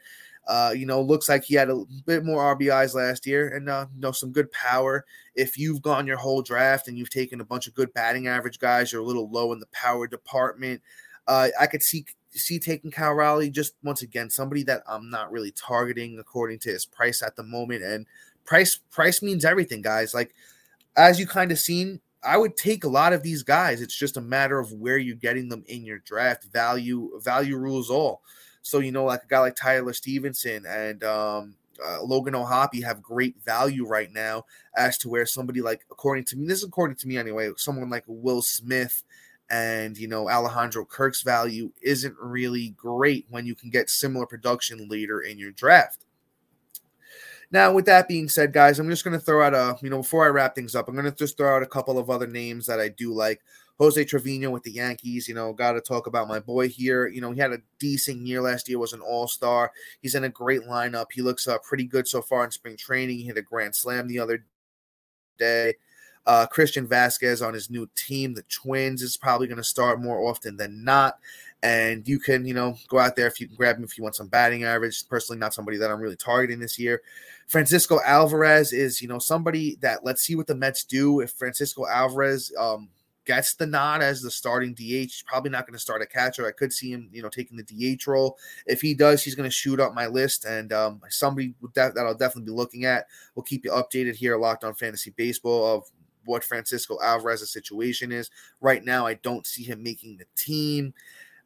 Uh, 0.46 0.74
you 0.76 0.86
know, 0.86 1.02
looks 1.02 1.30
like 1.30 1.46
he 1.46 1.56
had 1.56 1.70
a 1.70 1.86
bit 2.06 2.26
more 2.26 2.54
RBIs 2.54 2.94
last 2.94 3.26
year 3.26 3.56
and, 3.56 3.70
uh, 3.70 3.86
you 3.96 4.02
know, 4.02 4.12
some 4.12 4.34
good 4.34 4.52
power. 4.52 5.06
If 5.36 5.58
you've 5.58 5.82
gone 5.82 6.06
your 6.06 6.18
whole 6.18 6.42
draft 6.42 6.90
and 6.90 6.98
you've 6.98 7.10
taken 7.10 7.40
a 7.40 7.46
bunch 7.46 7.66
of 7.66 7.74
good 7.76 7.94
batting 7.94 8.28
average 8.28 8.60
guys, 8.60 8.92
you're 8.92 9.02
a 9.02 9.06
little 9.06 9.30
low 9.32 9.54
in 9.54 9.60
the 9.60 9.68
power 9.72 10.06
department. 10.06 10.82
Uh, 11.30 11.48
I 11.58 11.68
could 11.68 11.82
see 11.82 12.06
see 12.32 12.60
taking 12.60 12.92
Cal 12.92 13.14
Raleigh 13.14 13.50
just 13.50 13.76
once 13.84 14.02
again 14.02 14.30
somebody 14.30 14.64
that 14.64 14.84
I'm 14.86 15.10
not 15.10 15.32
really 15.32 15.52
targeting 15.52 16.20
according 16.20 16.60
to 16.60 16.72
his 16.72 16.86
price 16.86 17.24
at 17.24 17.38
the 17.38 17.44
moment. 17.44 17.84
And 17.84 18.06
price 18.44 18.78
price 18.92 19.22
means 19.22 19.46
everything, 19.46 19.82
guys. 19.82 20.14
Like 20.14 20.36
as 20.98 21.20
you 21.20 21.26
kind 21.26 21.54
of 21.54 21.58
seen, 21.58 22.02
I 22.26 22.38
would 22.38 22.58
take 22.58 22.84
a 22.84 22.90
lot 22.90 23.14
of 23.14 23.24
these 23.24 23.44
guys. 23.44 23.82
It's 23.82 23.98
just 23.98 24.18
a 24.18 24.22
matter 24.22 24.60
of 24.60 24.72
where 24.74 24.98
you're 24.98 25.16
getting 25.16 25.50
them 25.50 25.64
in 25.68 25.86
your 25.86 26.00
draft. 26.00 26.46
Value 26.46 27.20
value 27.22 27.58
rules 27.58 27.90
all. 27.90 28.22
So 28.62 28.80
you 28.80 28.92
know, 28.92 29.06
like 29.06 29.24
a 29.24 29.28
guy 29.28 29.40
like 29.40 29.56
Tyler 29.56 29.94
Stephenson 29.94 30.66
and 30.66 31.04
um, 31.04 31.56
uh, 31.86 32.02
Logan 32.02 32.36
O'Hoppe 32.36 32.84
have 32.84 33.02
great 33.02 33.36
value 33.46 33.86
right 33.86 34.12
now. 34.12 34.46
As 34.76 34.98
to 35.00 35.10
where 35.10 35.26
somebody 35.26 35.62
like, 35.62 35.86
according 35.92 36.26
to 36.26 36.38
me, 36.38 36.48
this 36.48 36.60
is 36.60 36.66
according 36.66 36.98
to 36.98 37.08
me 37.08 37.18
anyway, 37.18 37.52
someone 37.58 37.90
like 37.90 38.04
Will 38.08 38.42
Smith 38.42 39.04
and 39.50 39.96
you 39.98 40.08
know 40.08 40.30
Alejandro 40.30 40.86
Kirk's 40.86 41.22
value 41.22 41.72
isn't 41.84 42.16
really 42.20 42.70
great 42.70 43.26
when 43.30 43.46
you 43.46 43.54
can 43.54 43.70
get 43.70 43.90
similar 43.90 44.26
production 44.26 44.88
later 44.90 45.22
in 45.22 45.38
your 45.38 45.52
draft. 45.52 46.05
Now, 47.52 47.74
with 47.74 47.86
that 47.86 48.08
being 48.08 48.28
said, 48.28 48.54
guys, 48.54 48.80
I'm 48.80 48.90
just 48.90 49.04
going 49.04 49.18
to 49.18 49.24
throw 49.24 49.46
out 49.46 49.54
a, 49.54 49.78
you 49.82 49.90
know, 49.90 50.00
before 50.00 50.26
I 50.26 50.30
wrap 50.30 50.56
things 50.56 50.76
up, 50.76 50.88
I'm 50.88 50.96
going 50.96 51.06
to 51.06 51.12
just 51.12 51.38
throw 51.38 51.56
out 51.56 51.64
a 51.64 51.68
couple 51.68 51.98
of 51.98 52.10
other 52.10 52.28
names 52.28 52.66
that 52.68 52.80
I 52.80 52.90
do 52.90 53.14
like. 53.14 53.42
Jose 53.78 54.06
Trevino 54.06 54.52
with 54.52 54.64
the 54.64 54.72
Yankees, 54.72 55.28
you 55.28 55.36
know, 55.36 55.52
got 55.52 55.74
to 55.74 55.82
talk 55.82 56.08
about 56.08 56.30
my 56.30 56.40
boy 56.40 56.70
here. 56.70 57.08
You 57.08 57.20
know, 57.20 57.32
he 57.32 57.42
had 57.42 57.52
a 57.52 57.62
decent 57.78 58.26
year 58.26 58.42
last 58.42 58.70
year, 58.70 58.80
was 58.80 58.94
an 58.94 59.02
all 59.02 59.28
star. 59.28 59.72
He's 60.02 60.16
in 60.16 60.24
a 60.24 60.30
great 60.30 60.62
lineup. 60.62 61.08
He 61.12 61.22
looks 61.22 61.48
uh, 61.48 61.58
pretty 61.60 61.84
good 61.84 62.08
so 62.08 62.22
far 62.22 62.46
in 62.46 62.52
spring 62.52 62.78
training. 62.78 63.18
He 63.18 63.26
hit 63.26 63.38
a 63.38 63.42
grand 63.42 63.76
slam 63.76 64.08
the 64.08 64.20
other 64.20 64.46
day. 65.38 65.76
Uh, 66.26 66.46
Christian 66.48 66.88
Vázquez 66.88 67.46
on 67.46 67.54
his 67.54 67.70
new 67.70 67.88
team, 67.96 68.34
the 68.34 68.44
Twins, 68.44 69.02
is 69.02 69.18
probably 69.18 69.48
going 69.48 69.58
to 69.58 69.64
start 69.64 70.02
more 70.02 70.28
often 70.28 70.58
than 70.58 70.84
not. 70.84 71.20
And 71.62 72.08
you 72.08 72.20
can, 72.20 72.46
you 72.46 72.54
know, 72.54 72.78
go 72.90 73.00
out 73.00 73.16
there 73.16 73.28
if 73.28 73.40
you 73.40 73.48
can 73.48 73.56
grab 73.56 73.78
him 73.78 73.84
if 73.84 73.98
you 73.98 74.04
want 74.04 74.16
some 74.16 74.28
batting 74.28 74.64
average. 74.64 75.08
Personally, 75.08 75.40
not 75.40 75.54
somebody 75.54 75.78
that 75.78 75.90
I'm 75.90 76.00
really 76.00 76.16
targeting 76.16 76.60
this 76.60 76.78
year. 76.78 77.02
Francisco 77.48 78.00
Alvarez 78.06 78.74
is, 78.74 79.02
you 79.02 79.08
know, 79.08 79.20
somebody 79.20 79.76
that 79.82 80.04
let's 80.04 80.22
see 80.24 80.36
what 80.36 80.48
the 80.48 80.56
Mets 80.56 80.84
do 80.84 81.22
if 81.22 81.32
Francisco 81.32 81.86
Alvarez 81.88 82.52
um, 82.60 82.90
gets 83.26 83.56
the 83.56 83.66
nod 83.66 84.02
as 84.02 84.22
the 84.22 84.32
starting 84.32 84.74
DH. 84.74 85.26
Probably 85.26 85.50
not 85.50 85.66
going 85.66 85.74
to 85.74 85.80
start 85.80 86.02
a 86.02 86.06
catcher. 86.06 86.48
I 86.48 86.52
could 86.52 86.72
see 86.72 86.92
him, 86.92 87.10
you 87.12 87.22
know, 87.22 87.30
taking 87.30 87.58
the 87.58 87.96
DH 87.96 88.08
role. 88.08 88.38
If 88.66 88.82
he 88.82 88.94
does, 88.94 89.24
he's 89.24 89.36
going 89.36 89.50
to 89.50 89.56
shoot 89.56 89.80
up 89.80 89.94
my 89.94 90.08
list, 90.08 90.46
and 90.46 90.72
um, 90.72 91.02
somebody 91.10 91.54
that, 91.74 91.96
that 91.96 92.06
I'll 92.06 92.16
definitely 92.16 92.52
be 92.52 92.56
looking 92.56 92.86
at. 92.86 93.08
We'll 93.36 93.44
keep 93.44 93.66
you 93.66 93.72
updated 93.72 94.16
here, 94.16 94.38
locked 94.38 94.64
on 94.64 94.76
fantasy 94.76 95.12
baseball 95.16 95.78
of 95.78 95.84
what 96.26 96.44
Francisco 96.44 96.98
Alvarez's 97.04 97.52
situation 97.52 98.12
is. 98.12 98.30
Right 98.62 98.84
now, 98.84 99.06
I 99.06 99.16
don't 99.16 99.48
see 99.48 99.64
him 99.64 99.82
making 99.84 100.18
the 100.18 100.26
team. 100.36 100.94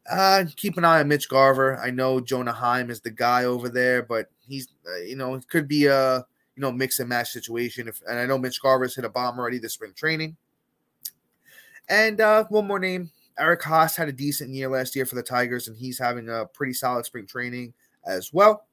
Uh, 0.10 0.46
keep 0.56 0.78
an 0.78 0.86
eye 0.86 1.00
on 1.00 1.08
Mitch 1.08 1.30
Garver. 1.30 1.78
I 1.78 1.92
know 1.92 2.20
Jonah 2.20 2.54
Heim 2.54 2.90
is 2.90 3.02
the 3.02 3.12
guy 3.12 3.46
over 3.46 3.70
there, 3.70 4.02
but 4.02 4.30
he's, 4.48 4.68
uh, 4.88 5.02
you 5.02 5.16
know, 5.16 5.36
it 5.36 5.48
could 5.48 5.68
be 5.68 5.86
a, 5.86 6.18
you 6.56 6.62
know, 6.62 6.72
mix 6.72 7.00
and 7.00 7.10
match 7.10 7.30
situation. 7.30 7.88
If 7.88 8.02
and 8.10 8.18
I 8.20 8.26
know 8.26 8.38
Mitch 8.38 8.62
Garver's 8.62 8.96
hit 8.96 9.06
a 9.06 9.10
bomb 9.10 9.38
already 9.38 9.60
this 9.60 9.74
spring 9.74 9.94
training. 9.96 10.36
And 11.90 12.22
uh, 12.22 12.46
one 12.50 12.68
more 12.68 12.80
name, 12.80 13.12
Eric 13.40 13.62
Haase 13.62 13.96
had 13.96 14.10
a 14.10 14.14
decent 14.14 14.52
year 14.52 14.70
last 14.70 14.96
year 14.96 15.06
for 15.06 15.16
the 15.16 15.24
Tigers, 15.24 15.68
and 15.68 15.78
he's 15.78 15.98
having 15.98 16.30
a 16.30 16.46
pretty 16.46 16.74
solid 16.74 17.06
spring 17.06 17.26
training 17.26 17.74
as 18.06 18.34
well. 18.34 18.66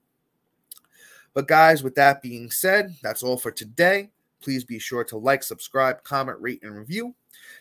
But 1.34 1.48
guys, 1.48 1.82
with 1.82 1.94
that 1.96 2.22
being 2.22 2.50
said, 2.50 2.94
that's 3.02 3.22
all 3.22 3.36
for 3.36 3.50
today. 3.50 4.10
Please 4.46 4.62
be 4.62 4.78
sure 4.78 5.02
to 5.02 5.18
like, 5.18 5.42
subscribe, 5.42 6.04
comment, 6.04 6.40
rate, 6.40 6.62
and 6.62 6.72
review. 6.72 7.16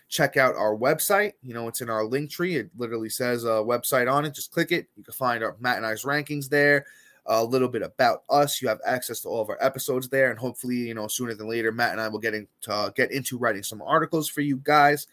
Check 0.08 0.36
out 0.36 0.54
our 0.54 0.76
website. 0.76 1.32
You 1.42 1.52
know, 1.52 1.66
it's 1.66 1.80
in 1.80 1.90
our 1.90 2.04
link 2.04 2.30
tree. 2.30 2.54
It 2.54 2.70
literally 2.76 3.08
says 3.08 3.42
a 3.42 3.58
website 3.58 4.08
on 4.08 4.24
it. 4.24 4.34
Just 4.34 4.52
click 4.52 4.70
it. 4.70 4.86
You 4.94 5.02
can 5.02 5.12
find 5.12 5.42
our 5.42 5.56
Matt 5.58 5.78
and 5.78 5.84
I's 5.84 6.04
rankings 6.04 6.48
there. 6.48 6.86
A 7.26 7.44
little 7.44 7.66
bit 7.66 7.82
about 7.82 8.22
us. 8.30 8.62
You 8.62 8.68
have 8.68 8.78
access 8.86 9.18
to 9.22 9.28
all 9.28 9.42
of 9.42 9.50
our 9.50 9.58
episodes 9.60 10.08
there, 10.08 10.30
and 10.30 10.38
hopefully, 10.38 10.76
you 10.76 10.94
know, 10.94 11.08
sooner 11.08 11.34
than 11.34 11.50
later, 11.50 11.72
Matt 11.72 11.90
and 11.90 12.00
I 12.00 12.06
will 12.06 12.20
get 12.20 12.34
into 12.34 12.48
uh, 12.68 12.90
get 12.90 13.10
into 13.10 13.36
writing 13.36 13.64
some 13.64 13.82
articles 13.82 14.28
for 14.28 14.42
you 14.42 14.58
guys. 14.62 15.08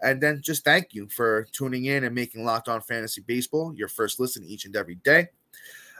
And 0.00 0.20
then 0.20 0.42
just 0.42 0.62
thank 0.62 0.94
you 0.94 1.08
for 1.08 1.48
tuning 1.50 1.86
in 1.86 2.04
and 2.04 2.14
making 2.14 2.44
Locked 2.44 2.68
On 2.68 2.80
Fantasy 2.80 3.22
Baseball 3.22 3.74
your 3.74 3.88
first 3.88 4.20
listen 4.20 4.44
each 4.44 4.64
and 4.64 4.76
every 4.76 4.94
day. 4.94 5.26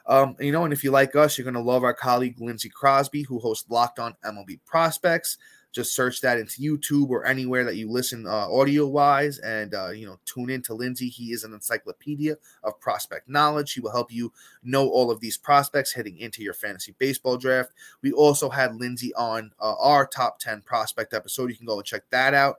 Um, 0.07 0.37
you 0.38 0.53
know, 0.53 0.64
and 0.64 0.73
if 0.73 0.85
you 0.85 0.90
like 0.90 1.16
us, 1.16 1.37
you're 1.37 1.45
going 1.45 1.55
to 1.55 1.61
love 1.61 1.85
our 1.85 1.95
colleague 1.95 2.40
Lindsey 2.40 2.69
Crosby, 2.69 3.23
who 3.23 3.38
hosts 3.38 3.69
Locked 3.69 3.99
On 3.99 4.14
MLB 4.25 4.61
Prospects. 4.64 5.38
Just 5.73 5.95
search 5.95 6.23
that 6.23 6.38
into 6.38 6.62
YouTube 6.62 7.11
or 7.11 7.27
anywhere 7.27 7.62
that 7.64 7.77
you 7.77 7.90
listen 7.90 8.27
uh, 8.27 8.51
audio 8.51 8.87
wise, 8.87 9.38
and 9.40 9.75
uh, 9.75 9.90
you 9.90 10.07
know, 10.07 10.19
tune 10.25 10.49
in 10.49 10.62
to 10.62 10.75
Lindsey. 10.75 11.09
He 11.09 11.33
is 11.33 11.45
an 11.45 11.53
encyclopedia 11.53 12.37
of 12.62 12.81
prospect 12.81 13.29
knowledge. 13.29 13.75
He 13.75 13.81
will 13.81 13.92
help 13.92 14.11
you 14.11 14.33
know 14.62 14.88
all 14.88 15.11
of 15.11 15.21
these 15.21 15.37
prospects 15.37 15.92
heading 15.92 16.16
into 16.16 16.42
your 16.42 16.55
fantasy 16.55 16.95
baseball 16.99 17.37
draft. 17.37 17.73
We 18.01 18.12
also 18.12 18.49
had 18.49 18.77
Lindsey 18.77 19.12
on 19.16 19.51
uh, 19.61 19.75
our 19.79 20.07
top 20.07 20.38
ten 20.38 20.62
prospect 20.62 21.12
episode. 21.12 21.51
You 21.51 21.57
can 21.57 21.66
go 21.66 21.77
and 21.77 21.85
check 21.85 22.05
that 22.09 22.33
out. 22.33 22.57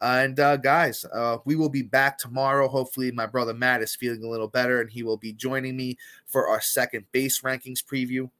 And 0.00 0.38
uh, 0.38 0.58
guys, 0.58 1.06
uh, 1.12 1.38
we 1.44 1.56
will 1.56 1.70
be 1.70 1.82
back 1.82 2.18
tomorrow. 2.18 2.68
Hopefully, 2.68 3.10
my 3.12 3.26
brother 3.26 3.54
Matt 3.54 3.82
is 3.82 3.94
feeling 3.94 4.22
a 4.24 4.28
little 4.28 4.48
better, 4.48 4.80
and 4.80 4.90
he 4.90 5.02
will 5.02 5.16
be 5.16 5.32
joining 5.32 5.76
me 5.76 5.96
for 6.26 6.48
our 6.48 6.60
second 6.60 7.06
base 7.12 7.40
rankings 7.40 7.82
preview. 7.82 8.30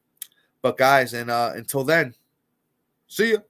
But 0.60 0.76
guys, 0.76 1.14
and 1.14 1.30
uh, 1.30 1.52
until 1.54 1.84
then, 1.84 2.14
see 3.08 3.30
you. 3.30 3.42